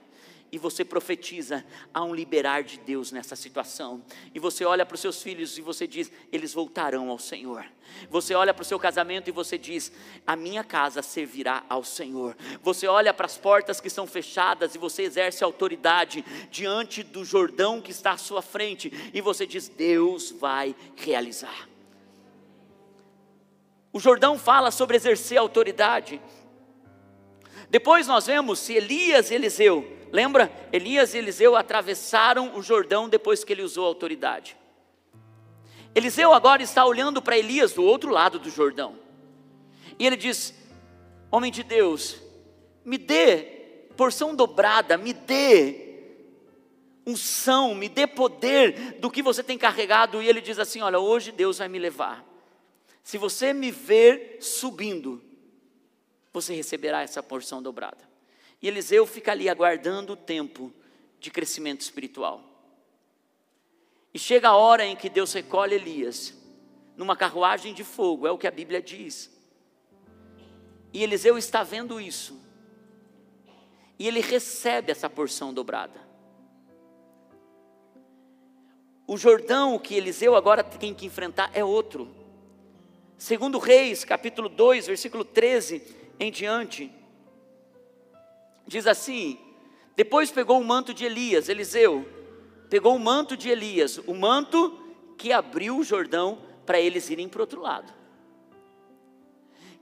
e 0.51 0.57
você 0.57 0.83
profetiza 0.83 1.65
há 1.93 2.03
um 2.03 2.13
liberar 2.13 2.63
de 2.63 2.79
Deus 2.79 3.11
nessa 3.11 3.35
situação. 3.35 4.03
E 4.33 4.39
você 4.39 4.65
olha 4.65 4.85
para 4.85 4.95
os 4.95 5.01
seus 5.01 5.21
filhos 5.21 5.57
e 5.57 5.61
você 5.61 5.87
diz: 5.87 6.11
eles 6.31 6.53
voltarão 6.53 7.09
ao 7.09 7.19
Senhor. 7.19 7.65
Você 8.09 8.33
olha 8.33 8.53
para 8.53 8.61
o 8.61 8.65
seu 8.65 8.79
casamento 8.79 9.27
e 9.27 9.31
você 9.31 9.57
diz: 9.57 9.91
a 10.25 10.35
minha 10.35 10.63
casa 10.63 11.01
servirá 11.01 11.63
ao 11.69 11.83
Senhor. 11.83 12.35
Você 12.61 12.87
olha 12.87 13.13
para 13.13 13.25
as 13.25 13.37
portas 13.37 13.79
que 13.79 13.87
estão 13.87 14.07
fechadas 14.07 14.75
e 14.75 14.77
você 14.77 15.03
exerce 15.03 15.43
autoridade 15.43 16.23
diante 16.49 17.03
do 17.03 17.23
Jordão 17.23 17.81
que 17.81 17.91
está 17.91 18.11
à 18.11 18.17
sua 18.17 18.41
frente 18.41 18.91
e 19.13 19.21
você 19.21 19.45
diz: 19.45 19.67
Deus 19.67 20.31
vai 20.31 20.75
realizar. 20.95 21.69
O 23.91 23.99
Jordão 23.99 24.37
fala 24.37 24.71
sobre 24.71 24.97
exercer 24.97 25.37
autoridade. 25.37 26.21
Depois 27.69 28.07
nós 28.07 28.25
vemos 28.25 28.69
Elias 28.69 29.31
e 29.31 29.35
Eliseu 29.35 29.99
Lembra? 30.11 30.51
Elias 30.73 31.13
e 31.13 31.17
Eliseu 31.17 31.55
atravessaram 31.55 32.55
o 32.55 32.63
Jordão 32.63 33.07
depois 33.07 33.43
que 33.43 33.53
ele 33.53 33.61
usou 33.61 33.85
a 33.85 33.87
autoridade. 33.87 34.57
Eliseu 35.93 36.33
agora 36.33 36.63
está 36.63 36.85
olhando 36.85 37.21
para 37.21 37.37
Elias 37.37 37.73
do 37.73 37.83
outro 37.83 38.11
lado 38.11 38.39
do 38.39 38.49
Jordão. 38.49 38.97
E 39.97 40.05
ele 40.05 40.15
diz: 40.15 40.53
Homem 41.31 41.51
de 41.51 41.63
Deus, 41.63 42.17
me 42.83 42.97
dê 42.97 43.37
porção 43.95 44.35
dobrada, 44.35 44.97
me 44.97 45.13
dê 45.13 45.87
unção, 47.05 47.75
me 47.75 47.89
dê 47.89 48.07
poder 48.07 48.97
do 48.99 49.11
que 49.11 49.21
você 49.21 49.43
tem 49.43 49.57
carregado. 49.57 50.21
E 50.21 50.27
ele 50.27 50.41
diz 50.41 50.57
assim: 50.57 50.81
Olha, 50.81 50.99
hoje 50.99 51.31
Deus 51.31 51.59
vai 51.59 51.67
me 51.67 51.77
levar. 51.77 52.25
Se 53.03 53.17
você 53.17 53.53
me 53.53 53.69
ver 53.71 54.37
subindo, 54.39 55.21
você 56.41 56.53
receberá 56.53 57.01
essa 57.01 57.21
porção 57.21 57.61
dobrada. 57.61 58.07
E 58.61 58.67
Eliseu 58.67 59.05
fica 59.05 59.31
ali 59.31 59.49
aguardando 59.49 60.13
o 60.13 60.17
tempo 60.17 60.73
de 61.19 61.29
crescimento 61.29 61.81
espiritual. 61.81 62.43
E 64.13 64.19
chega 64.19 64.49
a 64.49 64.55
hora 64.55 64.85
em 64.85 64.95
que 64.95 65.09
Deus 65.09 65.33
recolhe 65.33 65.75
Elias 65.75 66.33
numa 66.95 67.15
carruagem 67.15 67.73
de 67.73 67.83
fogo, 67.83 68.27
é 68.27 68.31
o 68.31 68.37
que 68.37 68.47
a 68.47 68.51
Bíblia 68.51 68.81
diz. 68.81 69.31
E 70.91 71.03
Eliseu 71.03 71.37
está 71.37 71.63
vendo 71.63 72.01
isso. 72.01 72.37
E 73.97 74.07
ele 74.07 74.19
recebe 74.19 74.91
essa 74.91 75.09
porção 75.09 75.53
dobrada. 75.53 75.99
O 79.07 79.17
Jordão 79.17 79.79
que 79.79 79.95
Eliseu 79.95 80.35
agora 80.35 80.63
tem 80.63 80.93
que 80.93 81.05
enfrentar 81.05 81.49
é 81.53 81.63
outro. 81.63 82.13
Segundo 83.17 83.57
Reis, 83.57 84.03
capítulo 84.03 84.49
2, 84.49 84.87
versículo 84.87 85.23
13 85.25 85.98
em 86.19 86.31
diante, 86.31 86.91
diz 88.67 88.85
assim: 88.85 89.39
Depois 89.95 90.31
pegou 90.31 90.59
o 90.59 90.65
manto 90.65 90.93
de 90.93 91.05
Elias, 91.05 91.49
Eliseu, 91.49 92.07
pegou 92.69 92.95
o 92.95 92.99
manto 92.99 93.37
de 93.37 93.49
Elias, 93.49 93.97
o 94.05 94.13
manto 94.13 94.77
que 95.17 95.31
abriu 95.31 95.77
o 95.77 95.83
Jordão 95.83 96.39
para 96.65 96.79
eles 96.79 97.09
irem 97.09 97.27
para 97.27 97.39
o 97.39 97.41
outro 97.41 97.61
lado. 97.61 97.93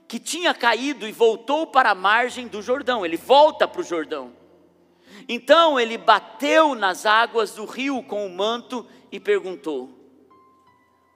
Que 0.06 0.18
tinha 0.18 0.54
caído 0.54 1.06
e 1.06 1.12
voltou 1.12 1.66
para 1.66 1.90
a 1.90 1.94
margem 1.94 2.48
do 2.48 2.62
Jordão, 2.62 3.04
ele 3.04 3.16
volta 3.16 3.68
para 3.68 3.80
o 3.80 3.84
Jordão. 3.84 4.32
Então 5.28 5.78
ele 5.78 5.98
bateu 5.98 6.74
nas 6.74 7.04
águas 7.04 7.52
do 7.52 7.64
rio 7.64 8.02
com 8.02 8.26
o 8.26 8.30
manto 8.30 8.86
e 9.10 9.18
perguntou: 9.18 9.90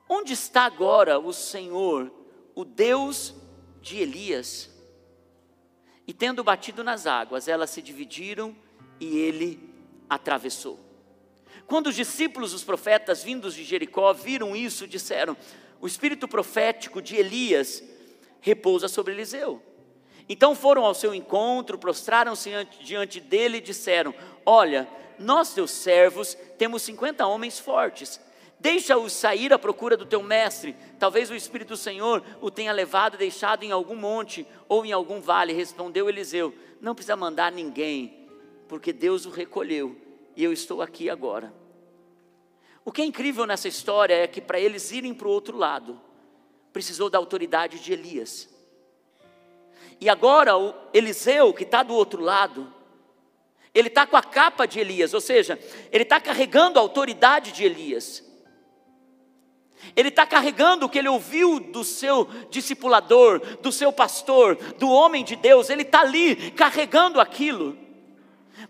Onde 0.09 0.33
está 0.33 0.65
agora 0.65 1.19
o 1.19 1.33
Senhor, 1.33 2.13
o 2.55 2.65
Deus 2.65 3.35
de 3.81 3.99
Elias? 3.99 4.72
E 6.13 6.15
tendo 6.15 6.45
batido 6.45 6.85
nas 6.85 7.07
águas, 7.07 7.49
elas 7.49 7.71
se 7.71 7.81
dividiram 7.81 8.55
e 9.01 9.17
ele 9.17 9.59
atravessou. 10.11 10.79
Quando 11.67 11.87
os 11.87 11.95
discípulos, 11.95 12.53
os 12.53 12.63
profetas 12.63 13.25
vindos 13.25 13.55
de 13.55 13.65
Jericó, 13.65 14.13
viram 14.13 14.55
isso, 14.55 14.87
disseram: 14.87 15.35
O 15.81 15.87
espírito 15.87 16.29
profético 16.29 17.01
de 17.01 17.17
Elias 17.17 17.83
repousa 18.43 18.89
sobre 18.89 19.15
Eliseu. 19.15 19.63
Então 20.29 20.55
foram 20.55 20.85
ao 20.85 20.93
seu 20.93 21.15
encontro, 21.15 21.79
prostraram-se 21.79 22.51
diante 22.83 23.19
dele 23.19 23.57
e 23.57 23.63
disseram: 23.63 24.15
Olha, 24.45 24.87
nós, 25.19 25.55
teus 25.55 25.71
servos, 25.71 26.37
temos 26.59 26.83
cinquenta 26.83 27.27
homens 27.27 27.59
fortes. 27.59 28.21
Deixa-os 28.63 29.13
sair 29.13 29.53
à 29.53 29.59
procura 29.59 29.97
do 29.97 30.07
teu 30.07 30.23
mestre. 30.23 30.77
Talvez 30.97 31.29
o 31.29 31.35
Espírito 31.35 31.71
do 31.71 31.77
Senhor 31.77 32.23
o 32.41 32.49
tenha 32.49 32.71
levado 32.71 33.17
e 33.17 33.19
deixado 33.19 33.65
em 33.65 33.73
algum 33.73 33.97
monte 33.97 34.47
ou 34.69 34.87
em 34.87 34.93
algum 34.93 35.21
vale. 35.21 35.53
Respondeu 35.53 36.09
Eliseu: 36.09 36.55
Não 36.81 36.95
precisa 36.95 37.17
mandar 37.17 37.51
ninguém, 37.51 38.29
porque 38.69 38.93
Deus 38.93 39.27
o 39.27 39.31
recolheu 39.31 39.97
e 40.37 40.45
eu 40.45 40.53
estou 40.53 40.81
aqui 40.81 41.11
agora. 41.11 41.53
O 42.85 42.93
que 42.93 43.03
é 43.03 43.05
incrível 43.05 43.47
nessa 43.47 43.67
história 43.67 44.15
é 44.15 44.29
que 44.29 44.41
para 44.41 44.61
eles 44.61 44.93
irem 44.93 45.13
para 45.13 45.27
o 45.27 45.33
outro 45.33 45.59
lado, 45.59 46.01
precisou 46.73 47.11
da 47.11 47.19
autoridade 47.19 47.81
de 47.81 47.93
Elias. 47.93 48.49
E 50.01 50.09
agora 50.09 50.57
o 50.57 50.73
Eliseu, 50.95 51.53
que 51.53 51.65
está 51.65 51.83
do 51.83 51.95
outro 51.95 52.23
lado, 52.23 52.73
ele 53.75 53.89
está 53.89 54.07
com 54.07 54.17
a 54.17 54.23
capa 54.23 54.67
de 54.67 54.79
Elias, 54.79 55.15
ou 55.15 55.21
seja, 55.21 55.59
ele 55.91 56.05
está 56.05 56.21
carregando 56.21 56.79
a 56.79 56.83
autoridade 56.83 57.51
de 57.51 57.65
Elias. 57.65 58.31
Ele 59.95 60.09
está 60.09 60.27
carregando 60.27 60.87
o 60.87 60.89
que 60.89 60.99
ele 60.99 61.09
ouviu 61.09 61.61
do 61.61 61.85
seu 61.85 62.29
discipulador, 62.51 63.41
do 63.61 63.73
seu 63.73 63.93
pastor, 63.93 64.57
do 64.79 64.91
homem 64.91 65.25
de 65.25 65.37
Deus, 65.37 65.71
ele 65.71 65.83
está 65.83 66.01
ali 66.01 66.51
carregando 66.53 67.21
aquilo. 67.21 67.83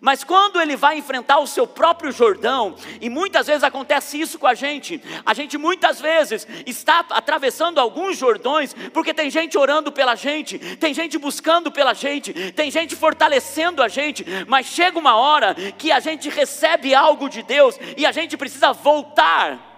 Mas 0.00 0.24
quando 0.24 0.60
ele 0.60 0.76
vai 0.76 0.98
enfrentar 0.98 1.38
o 1.38 1.46
seu 1.46 1.66
próprio 1.66 2.12
Jordão, 2.12 2.74
e 3.00 3.08
muitas 3.08 3.46
vezes 3.46 3.62
acontece 3.62 4.20
isso 4.20 4.38
com 4.38 4.46
a 4.46 4.54
gente, 4.54 5.02
a 5.24 5.34
gente 5.34 5.58
muitas 5.58 6.00
vezes 6.00 6.46
está 6.66 7.04
atravessando 7.10 7.78
alguns 7.78 8.16
Jordões, 8.16 8.74
porque 8.92 9.14
tem 9.14 9.30
gente 9.30 9.58
orando 9.58 9.92
pela 9.92 10.14
gente, 10.14 10.58
tem 10.76 10.94
gente 10.94 11.18
buscando 11.18 11.70
pela 11.70 11.94
gente, 11.94 12.32
tem 12.52 12.70
gente 12.70 12.96
fortalecendo 12.96 13.82
a 13.82 13.88
gente, 13.88 14.24
mas 14.46 14.66
chega 14.66 14.98
uma 14.98 15.16
hora 15.16 15.54
que 15.54 15.92
a 15.92 16.00
gente 16.00 16.28
recebe 16.28 16.94
algo 16.94 17.28
de 17.28 17.42
Deus 17.42 17.78
e 17.96 18.06
a 18.06 18.12
gente 18.12 18.36
precisa 18.36 18.72
voltar 18.72 19.71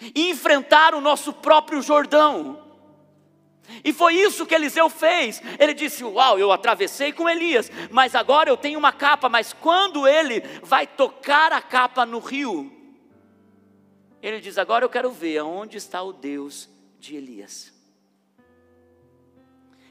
e 0.00 0.30
enfrentar 0.30 0.94
o 0.94 1.00
nosso 1.00 1.32
próprio 1.32 1.80
Jordão. 1.82 2.62
E 3.82 3.92
foi 3.92 4.14
isso 4.14 4.46
que 4.46 4.54
Eliseu 4.54 4.88
fez. 4.88 5.42
Ele 5.58 5.74
disse: 5.74 6.04
Uau, 6.04 6.38
eu 6.38 6.52
atravessei 6.52 7.12
com 7.12 7.28
Elias, 7.28 7.70
mas 7.90 8.14
agora 8.14 8.48
eu 8.48 8.56
tenho 8.56 8.78
uma 8.78 8.92
capa. 8.92 9.28
Mas 9.28 9.52
quando 9.52 10.06
ele 10.06 10.40
vai 10.62 10.86
tocar 10.86 11.52
a 11.52 11.60
capa 11.60 12.06
no 12.06 12.18
rio, 12.18 12.72
ele 14.22 14.40
diz: 14.40 14.58
Agora 14.58 14.84
eu 14.84 14.88
quero 14.88 15.10
ver 15.10 15.38
aonde 15.38 15.76
está 15.76 16.02
o 16.02 16.12
Deus 16.12 16.68
de 16.98 17.16
Elias. 17.16 17.72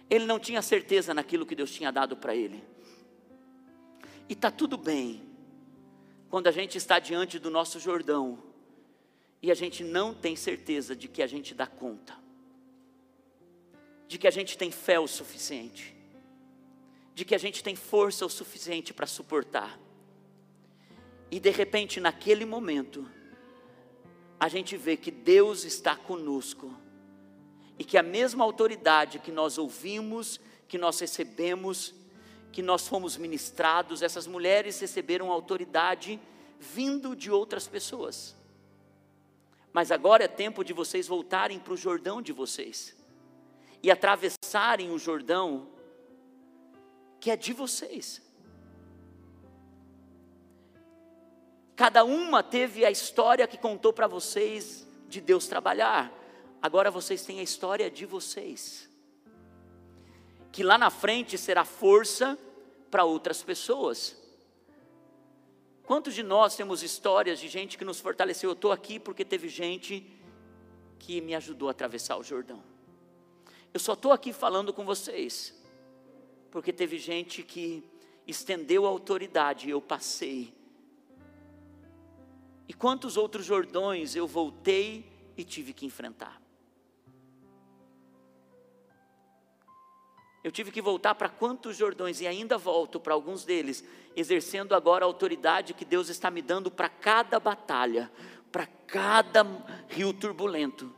Ele 0.10 0.26
não 0.26 0.40
tinha 0.40 0.62
certeza 0.62 1.14
naquilo 1.14 1.46
que 1.46 1.56
Deus 1.56 1.72
tinha 1.72 1.92
dado 1.92 2.16
para 2.16 2.36
ele. 2.36 2.64
E 4.30 4.34
está 4.34 4.50
tudo 4.50 4.78
bem, 4.78 5.24
quando 6.30 6.48
a 6.48 6.52
gente 6.52 6.78
está 6.78 7.00
diante 7.00 7.38
do 7.40 7.50
nosso 7.50 7.80
Jordão 7.80 8.55
e 9.46 9.52
a 9.52 9.54
gente 9.54 9.84
não 9.84 10.12
tem 10.12 10.36
certeza 10.36 10.96
de 10.96 11.08
que 11.08 11.22
a 11.22 11.28
gente 11.28 11.54
dá 11.54 11.68
conta, 11.68 12.16
de 14.08 14.18
que 14.18 14.28
a 14.28 14.32
gente 14.32 14.58
tem 14.58 14.72
fé 14.72 15.00
o 15.00 15.06
suficiente, 15.06 15.96
de 17.14 17.24
que 17.24 17.36
a 17.36 17.38
gente 17.38 17.64
tem 17.64 17.76
força 17.76 18.26
o 18.26 18.30
suficiente 18.30 18.92
para 18.92 19.06
suportar. 19.06 19.80
E 21.30 21.40
de 21.40 21.52
repente, 21.52 22.00
naquele 22.00 22.44
momento, 22.44 23.08
a 24.40 24.48
gente 24.48 24.76
vê 24.78 24.98
que 24.98 25.12
Deus 25.12 25.64
está 25.64 25.96
conosco 25.96 26.76
e 27.78 27.84
que 27.84 28.00
a 28.00 28.04
mesma 28.04 28.44
autoridade 28.44 29.20
que 29.20 29.32
nós 29.32 29.60
ouvimos, 29.60 30.40
que 30.68 30.80
nós 30.80 31.00
recebemos, 31.00 31.94
que 32.52 32.64
nós 32.64 32.88
fomos 32.88 33.16
ministrados, 33.16 34.02
essas 34.02 34.26
mulheres 34.26 34.80
receberam 34.80 35.32
autoridade 35.32 36.20
vindo 36.60 37.16
de 37.16 37.30
outras 37.30 37.68
pessoas. 37.68 38.35
Mas 39.76 39.92
agora 39.92 40.24
é 40.24 40.28
tempo 40.30 40.64
de 40.64 40.72
vocês 40.72 41.06
voltarem 41.06 41.60
para 41.60 41.74
o 41.74 41.76
Jordão 41.76 42.22
de 42.22 42.32
vocês 42.32 42.96
e 43.84 43.92
atravessarem 43.92 44.90
o 44.90 44.98
Jordão 44.98 45.68
que 47.20 47.30
é 47.30 47.36
de 47.36 47.52
vocês. 47.52 48.22
Cada 51.76 52.06
uma 52.06 52.42
teve 52.42 52.86
a 52.86 52.90
história 52.90 53.46
que 53.46 53.58
contou 53.58 53.92
para 53.92 54.08
vocês 54.08 54.88
de 55.10 55.20
Deus 55.20 55.46
trabalhar. 55.46 56.10
Agora 56.62 56.90
vocês 56.90 57.26
têm 57.26 57.42
a 57.42 57.44
história 57.44 57.92
de 57.92 58.06
vocês. 58.06 58.90
Que 60.54 60.64
lá 60.64 60.78
na 60.78 60.90
frente 60.90 61.38
será 61.38 61.66
força 61.66 62.40
para 62.90 63.04
outras 63.04 63.44
pessoas. 63.44 64.25
Quantos 65.86 66.16
de 66.16 66.24
nós 66.24 66.56
temos 66.56 66.82
histórias 66.82 67.40
de 67.40 67.48
gente 67.48 67.78
que 67.78 67.86
nos 67.86 68.00
fortaleceu? 68.00 68.50
Eu 68.50 68.54
estou 68.54 68.72
aqui 68.72 69.00
porque 69.00 69.24
teve 69.24 69.48
gente 69.48 70.06
que 70.98 71.22
me 71.22 71.36
ajudou 71.36 71.68
a 71.68 71.72
atravessar 71.72 72.18
o 72.18 72.24
Jordão. 72.24 72.64
Eu 73.72 73.80
só 73.80 73.94
estou 73.94 74.12
aqui 74.12 74.34
falando 74.34 74.74
com 74.74 74.84
vocês, 74.84 75.54
porque 76.50 76.74
teve 76.74 76.98
gente 76.98 77.44
que 77.44 77.84
estendeu 78.26 78.86
a 78.86 78.90
autoridade 78.90 79.68
e 79.68 79.72
eu 79.72 79.82
passei. 79.82 80.54
E 82.68 82.74
quantos 82.74 83.16
outros 83.16 83.46
Jordões 83.46 84.16
eu 84.16 84.26
voltei 84.26 85.06
e 85.38 85.44
tive 85.44 85.72
que 85.72 85.86
enfrentar? 85.86 86.42
Eu 90.44 90.52
tive 90.52 90.72
que 90.72 90.82
voltar 90.82 91.14
para 91.16 91.30
quantos 91.30 91.78
Jordões 91.78 92.22
e 92.22 92.28
ainda 92.28 92.58
volto 92.58 93.00
para 93.00 93.14
alguns 93.14 93.44
deles, 93.44 93.84
exercendo 94.16 94.74
agora 94.74 95.04
a 95.04 95.08
autoridade 95.08 95.74
que 95.74 95.84
Deus 95.84 96.10
está 96.10 96.32
me 96.32 96.42
dando 96.42 96.72
para 96.72 96.90
cada 96.90 97.40
batalha, 97.40 98.12
para 98.52 98.66
cada 98.88 99.46
rio 99.90 100.14
turbulento. 100.14 100.94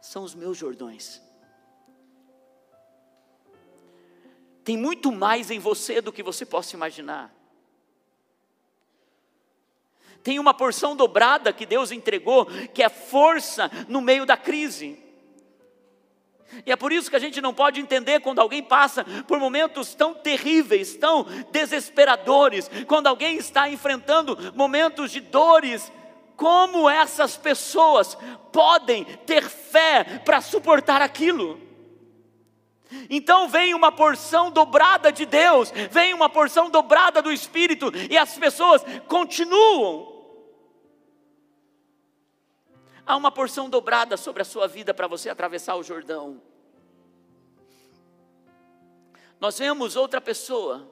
São 0.00 0.24
os 0.24 0.34
meus 0.34 0.58
Jordões. 0.58 1.22
Tem 4.64 4.76
muito 4.76 5.12
mais 5.12 5.50
em 5.50 5.58
você 5.58 6.00
do 6.00 6.12
que 6.12 6.22
você 6.22 6.46
possa 6.46 6.74
imaginar. 6.74 7.32
Tem 10.22 10.38
uma 10.38 10.54
porção 10.54 10.96
dobrada 10.96 11.52
que 11.52 11.66
Deus 11.66 11.92
entregou, 11.92 12.46
que 12.72 12.82
é 12.82 12.88
força 12.88 13.70
no 13.88 14.00
meio 14.00 14.24
da 14.24 14.38
crise. 14.38 15.03
E 16.64 16.72
é 16.72 16.76
por 16.76 16.92
isso 16.92 17.10
que 17.10 17.16
a 17.16 17.20
gente 17.20 17.40
não 17.40 17.54
pode 17.54 17.80
entender 17.80 18.20
quando 18.20 18.40
alguém 18.40 18.62
passa 18.62 19.04
por 19.26 19.38
momentos 19.38 19.94
tão 19.94 20.14
terríveis, 20.14 20.96
tão 20.96 21.24
desesperadores, 21.50 22.70
quando 22.86 23.06
alguém 23.06 23.36
está 23.36 23.68
enfrentando 23.68 24.52
momentos 24.54 25.10
de 25.10 25.20
dores, 25.20 25.90
como 26.36 26.88
essas 26.88 27.36
pessoas 27.36 28.16
podem 28.52 29.04
ter 29.04 29.44
fé 29.48 30.22
para 30.24 30.40
suportar 30.40 31.00
aquilo. 31.02 31.60
Então 33.10 33.48
vem 33.48 33.74
uma 33.74 33.90
porção 33.90 34.50
dobrada 34.50 35.10
de 35.10 35.26
Deus, 35.26 35.72
vem 35.90 36.14
uma 36.14 36.28
porção 36.28 36.70
dobrada 36.70 37.20
do 37.20 37.32
Espírito, 37.32 37.92
e 38.10 38.16
as 38.16 38.36
pessoas 38.36 38.84
continuam. 39.08 40.13
Há 43.06 43.16
uma 43.16 43.30
porção 43.30 43.68
dobrada 43.68 44.16
sobre 44.16 44.42
a 44.42 44.44
sua 44.44 44.66
vida 44.66 44.94
para 44.94 45.06
você 45.06 45.28
atravessar 45.28 45.76
o 45.76 45.82
Jordão. 45.82 46.40
Nós 49.38 49.58
vemos 49.58 49.94
outra 49.94 50.20
pessoa. 50.20 50.88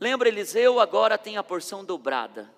Lembra, 0.00 0.28
Eliseu 0.28 0.80
agora 0.80 1.16
tem 1.16 1.36
a 1.36 1.44
porção 1.44 1.84
dobrada. 1.84 2.50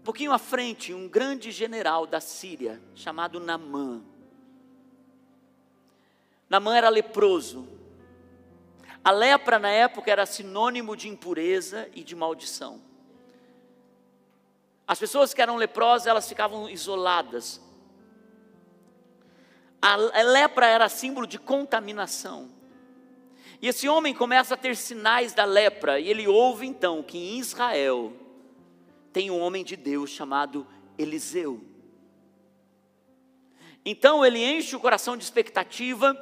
Um 0.00 0.04
pouquinho 0.04 0.32
à 0.32 0.38
frente, 0.38 0.92
um 0.92 1.08
grande 1.08 1.50
general 1.50 2.06
da 2.06 2.20
Síria, 2.20 2.80
chamado 2.94 3.40
Namã. 3.40 4.02
Namã 6.48 6.76
era 6.76 6.90
leproso. 6.90 7.66
A 9.02 9.10
lepra 9.10 9.58
na 9.58 9.70
época 9.70 10.10
era 10.10 10.26
sinônimo 10.26 10.94
de 10.94 11.08
impureza 11.08 11.88
e 11.94 12.04
de 12.04 12.14
maldição. 12.14 12.87
As 14.88 14.98
pessoas 14.98 15.34
que 15.34 15.42
eram 15.42 15.56
leprosas, 15.56 16.06
elas 16.06 16.26
ficavam 16.26 16.70
isoladas. 16.70 17.60
A 19.82 19.96
lepra 20.22 20.66
era 20.66 20.88
símbolo 20.88 21.26
de 21.26 21.38
contaminação. 21.38 22.50
E 23.60 23.68
esse 23.68 23.86
homem 23.86 24.14
começa 24.14 24.54
a 24.54 24.56
ter 24.56 24.74
sinais 24.74 25.34
da 25.34 25.44
lepra, 25.44 26.00
e 26.00 26.08
ele 26.08 26.26
ouve 26.26 26.66
então 26.66 27.02
que 27.02 27.18
em 27.18 27.38
Israel 27.38 28.14
tem 29.12 29.30
um 29.30 29.38
homem 29.38 29.62
de 29.62 29.76
Deus 29.76 30.08
chamado 30.08 30.66
Eliseu. 30.96 31.62
Então 33.84 34.24
ele 34.24 34.42
enche 34.42 34.74
o 34.74 34.80
coração 34.80 35.18
de 35.18 35.24
expectativa, 35.24 36.16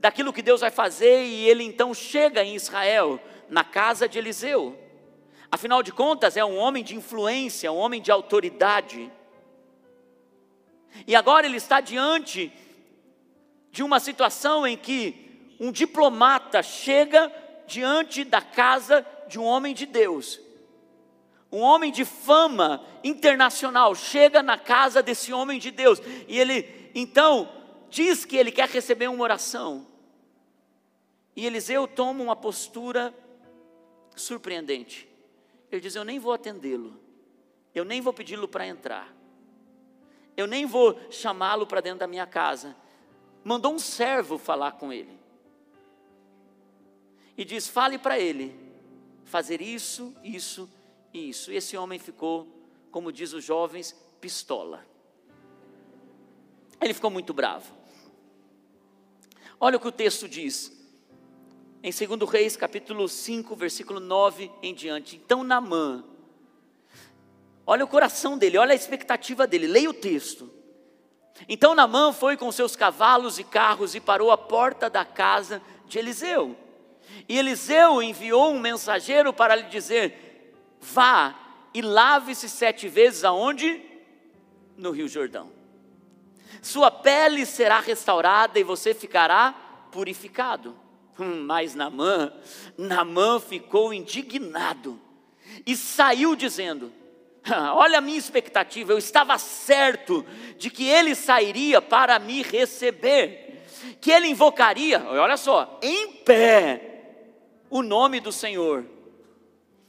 daquilo 0.00 0.32
que 0.32 0.42
Deus 0.42 0.62
vai 0.62 0.70
fazer, 0.70 1.24
e 1.24 1.48
ele 1.48 1.64
então 1.64 1.92
chega 1.92 2.42
em 2.42 2.54
Israel, 2.54 3.20
na 3.48 3.62
casa 3.62 4.08
de 4.08 4.18
Eliseu. 4.18 4.85
Afinal 5.56 5.82
de 5.82 5.90
contas, 5.90 6.36
é 6.36 6.44
um 6.44 6.58
homem 6.58 6.84
de 6.84 6.94
influência, 6.94 7.72
um 7.72 7.78
homem 7.78 8.02
de 8.02 8.12
autoridade. 8.12 9.10
E 11.06 11.16
agora 11.16 11.46
ele 11.46 11.56
está 11.56 11.80
diante 11.80 12.52
de 13.70 13.82
uma 13.82 13.98
situação 13.98 14.66
em 14.66 14.76
que 14.76 15.56
um 15.58 15.72
diplomata 15.72 16.62
chega 16.62 17.32
diante 17.66 18.22
da 18.22 18.42
casa 18.42 19.06
de 19.28 19.38
um 19.38 19.44
homem 19.44 19.74
de 19.74 19.86
Deus. 19.86 20.38
Um 21.50 21.62
homem 21.62 21.90
de 21.90 22.04
fama 22.04 22.84
internacional 23.02 23.94
chega 23.94 24.42
na 24.42 24.58
casa 24.58 25.02
desse 25.02 25.32
homem 25.32 25.58
de 25.58 25.70
Deus 25.70 26.02
e 26.28 26.38
ele 26.38 26.90
então 26.94 27.50
diz 27.88 28.26
que 28.26 28.36
ele 28.36 28.52
quer 28.52 28.68
receber 28.68 29.08
uma 29.08 29.24
oração. 29.24 29.86
E 31.34 31.46
Eliseu 31.46 31.88
toma 31.88 32.22
uma 32.22 32.36
postura 32.36 33.14
surpreendente. 34.14 35.05
Ele 35.70 35.80
diz: 35.80 35.94
Eu 35.94 36.04
nem 36.04 36.18
vou 36.18 36.32
atendê-lo, 36.32 36.98
eu 37.74 37.84
nem 37.84 38.00
vou 38.00 38.12
pedi-lo 38.12 38.48
para 38.48 38.66
entrar, 38.66 39.14
eu 40.36 40.46
nem 40.46 40.66
vou 40.66 40.98
chamá-lo 41.10 41.66
para 41.66 41.80
dentro 41.80 42.00
da 42.00 42.06
minha 42.06 42.26
casa. 42.26 42.76
Mandou 43.42 43.72
um 43.72 43.78
servo 43.78 44.38
falar 44.38 44.72
com 44.72 44.92
ele. 44.92 45.18
E 47.36 47.44
diz: 47.44 47.68
Fale 47.68 47.98
para 47.98 48.18
ele 48.18 48.54
fazer 49.24 49.60
isso, 49.60 50.14
isso 50.22 50.68
e 51.12 51.28
isso. 51.30 51.50
E 51.52 51.56
esse 51.56 51.76
homem 51.76 51.98
ficou, 51.98 52.48
como 52.90 53.12
diz 53.12 53.32
os 53.32 53.44
jovens, 53.44 53.92
pistola. 54.20 54.84
Ele 56.80 56.92
ficou 56.94 57.10
muito 57.10 57.32
bravo. 57.32 57.74
Olha 59.58 59.76
o 59.76 59.80
que 59.80 59.88
o 59.88 59.92
texto 59.92 60.28
diz. 60.28 60.75
Em 61.82 61.90
2 61.90 62.30
Reis, 62.30 62.56
capítulo 62.56 63.08
5, 63.08 63.54
versículo 63.54 64.00
9 64.00 64.50
em 64.62 64.74
diante. 64.74 65.16
Então 65.16 65.44
Namã, 65.44 66.04
olha 67.66 67.84
o 67.84 67.88
coração 67.88 68.36
dele, 68.36 68.58
olha 68.58 68.72
a 68.72 68.76
expectativa 68.76 69.46
dele, 69.46 69.66
leia 69.66 69.88
o 69.90 69.94
texto. 69.94 70.50
Então 71.48 71.74
Namã 71.74 72.12
foi 72.12 72.36
com 72.36 72.50
seus 72.50 72.74
cavalos 72.74 73.38
e 73.38 73.44
carros 73.44 73.94
e 73.94 74.00
parou 74.00 74.30
à 74.30 74.38
porta 74.38 74.90
da 74.90 75.04
casa 75.04 75.62
de 75.86 75.98
Eliseu. 75.98 76.56
E 77.28 77.38
Eliseu 77.38 78.02
enviou 78.02 78.52
um 78.52 78.58
mensageiro 78.58 79.32
para 79.32 79.54
lhe 79.54 79.68
dizer: 79.68 80.54
Vá 80.80 81.34
e 81.72 81.82
lave-se 81.82 82.48
sete 82.48 82.88
vezes 82.88 83.22
aonde? 83.22 83.82
No 84.76 84.90
Rio 84.90 85.08
Jordão 85.08 85.56
sua 86.66 86.90
pele 86.90 87.46
será 87.46 87.80
restaurada 87.80 88.58
e 88.58 88.64
você 88.64 88.92
ficará 88.92 89.54
purificado. 89.90 90.76
Mas 91.18 91.74
Namã, 91.74 92.32
Namã 92.76 93.40
ficou 93.40 93.92
indignado 93.92 95.00
e 95.66 95.76
saiu 95.76 96.36
dizendo: 96.36 96.92
Olha 97.74 97.98
a 97.98 98.00
minha 98.00 98.18
expectativa, 98.18 98.92
eu 98.92 98.98
estava 98.98 99.38
certo 99.38 100.24
de 100.58 100.70
que 100.70 100.86
ele 100.88 101.14
sairia 101.14 101.80
para 101.80 102.18
me 102.18 102.42
receber, 102.42 103.64
que 104.00 104.10
ele 104.10 104.28
invocaria, 104.28 105.04
olha 105.08 105.36
só, 105.36 105.78
em 105.82 106.12
pé, 106.12 107.02
o 107.70 107.82
nome 107.82 108.20
do 108.20 108.32
Senhor, 108.32 108.84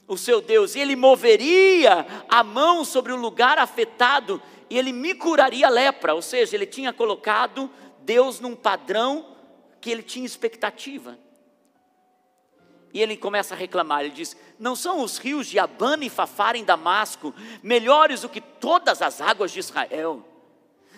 o 0.08 0.18
seu 0.18 0.40
Deus, 0.40 0.76
e 0.76 0.80
ele 0.80 0.96
moveria 0.96 2.06
a 2.30 2.44
mão 2.44 2.86
sobre 2.86 3.12
o 3.12 3.18
lugar 3.18 3.58
afetado 3.58 4.42
e 4.70 4.78
ele 4.78 4.92
me 4.92 5.14
curaria 5.14 5.68
a 5.68 5.70
lepra, 5.70 6.14
ou 6.14 6.22
seja, 6.22 6.56
ele 6.56 6.66
tinha 6.66 6.94
colocado 6.94 7.70
Deus 8.02 8.40
num 8.40 8.56
padrão 8.56 9.37
que 9.80 9.90
ele 9.90 10.04
tinha 10.04 10.26
expectativa. 10.26 11.18
E 12.94 13.02
ele 13.02 13.18
começa 13.18 13.54
a 13.54 13.58
reclamar, 13.58 14.02
ele 14.02 14.14
diz: 14.14 14.36
Não 14.58 14.76
são 14.76 15.04
os 15.04 15.18
rios 15.18 15.48
de 15.48 15.60
Abana 15.60 16.06
e 16.06 16.10
Fafara 16.10 16.58
em 16.58 16.64
Damasco 16.64 17.34
melhores 17.62 18.22
do 18.22 18.30
que 18.30 18.42
todas 18.42 19.02
as 19.02 19.22
águas 19.22 19.52
de 19.52 19.60
Israel? 19.60 20.26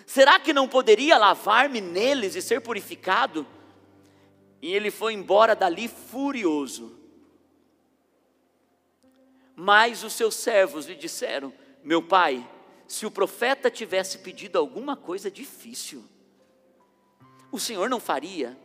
Será 0.06 0.40
que 0.40 0.52
não 0.52 0.66
poderia 0.66 1.18
lavar-me 1.18 1.80
neles 1.80 2.34
e 2.34 2.42
ser 2.42 2.60
purificado? 2.60 3.46
E 4.62 4.72
ele 4.74 4.90
foi 4.90 5.14
embora 5.14 5.54
dali 5.54 5.88
furioso. 5.88 6.98
Mas 9.54 10.02
os 10.02 10.14
seus 10.14 10.34
servos 10.36 10.86
lhe 10.86 10.94
disseram: 10.94 11.52
Meu 11.84 12.02
pai, 12.02 12.48
se 12.88 13.04
o 13.04 13.10
profeta 13.10 13.70
tivesse 13.70 14.18
pedido 14.18 14.58
alguma 14.58 14.96
coisa 14.96 15.30
difícil, 15.30 16.04
o 17.52 17.58
Senhor 17.58 17.88
não 17.88 18.00
faria. 18.00 18.58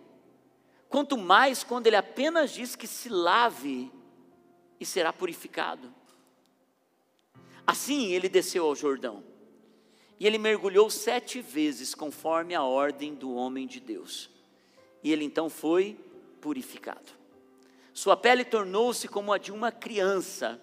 Quanto 0.95 1.17
mais 1.17 1.61
quando 1.61 1.87
ele 1.87 1.97
apenas 1.97 2.51
diz 2.51 2.73
que 2.73 2.87
se 2.87 3.09
lave 3.09 3.91
e 4.79 4.85
será 4.85 5.11
purificado. 5.11 5.93
Assim 7.67 8.13
ele 8.13 8.29
desceu 8.29 8.65
ao 8.65 8.73
Jordão 8.73 9.21
e 10.17 10.25
ele 10.25 10.37
mergulhou 10.37 10.89
sete 10.89 11.41
vezes 11.41 11.93
conforme 11.93 12.55
a 12.55 12.63
ordem 12.63 13.13
do 13.13 13.35
homem 13.35 13.67
de 13.67 13.81
Deus. 13.81 14.29
E 15.03 15.11
ele 15.11 15.25
então 15.25 15.49
foi 15.49 15.99
purificado. 16.39 17.11
Sua 17.93 18.15
pele 18.15 18.45
tornou-se 18.45 19.05
como 19.09 19.33
a 19.33 19.37
de 19.37 19.51
uma 19.51 19.73
criança 19.73 20.61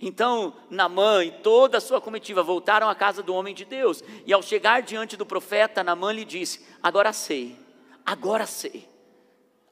então, 0.00 0.56
Namã 0.70 1.22
e 1.22 1.30
toda 1.30 1.76
a 1.76 1.80
sua 1.82 2.00
comitiva 2.00 2.42
voltaram 2.42 2.88
à 2.88 2.94
casa 2.94 3.22
do 3.22 3.34
homem 3.34 3.54
de 3.54 3.66
Deus. 3.66 4.02
E 4.24 4.32
ao 4.32 4.40
chegar 4.42 4.80
diante 4.80 5.14
do 5.14 5.26
profeta, 5.26 5.84
Namã 5.84 6.10
lhe 6.10 6.24
disse: 6.24 6.66
Agora 6.82 7.12
sei, 7.12 7.54
agora 8.06 8.46
sei, 8.46 8.88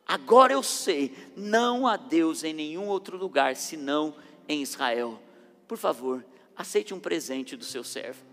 agora 0.08 0.54
eu 0.54 0.62
sei, 0.62 1.14
não 1.36 1.86
há 1.86 1.96
Deus 1.96 2.42
em 2.42 2.52
nenhum 2.54 2.88
outro 2.88 3.16
lugar 3.18 3.54
senão 3.54 4.14
em 4.48 4.62
Israel. 4.62 5.20
Por 5.68 5.76
favor, 5.76 6.24
aceite 6.56 6.94
um 6.94 6.98
presente 6.98 7.54
do 7.54 7.64
seu 7.64 7.84
servo. 7.84 8.24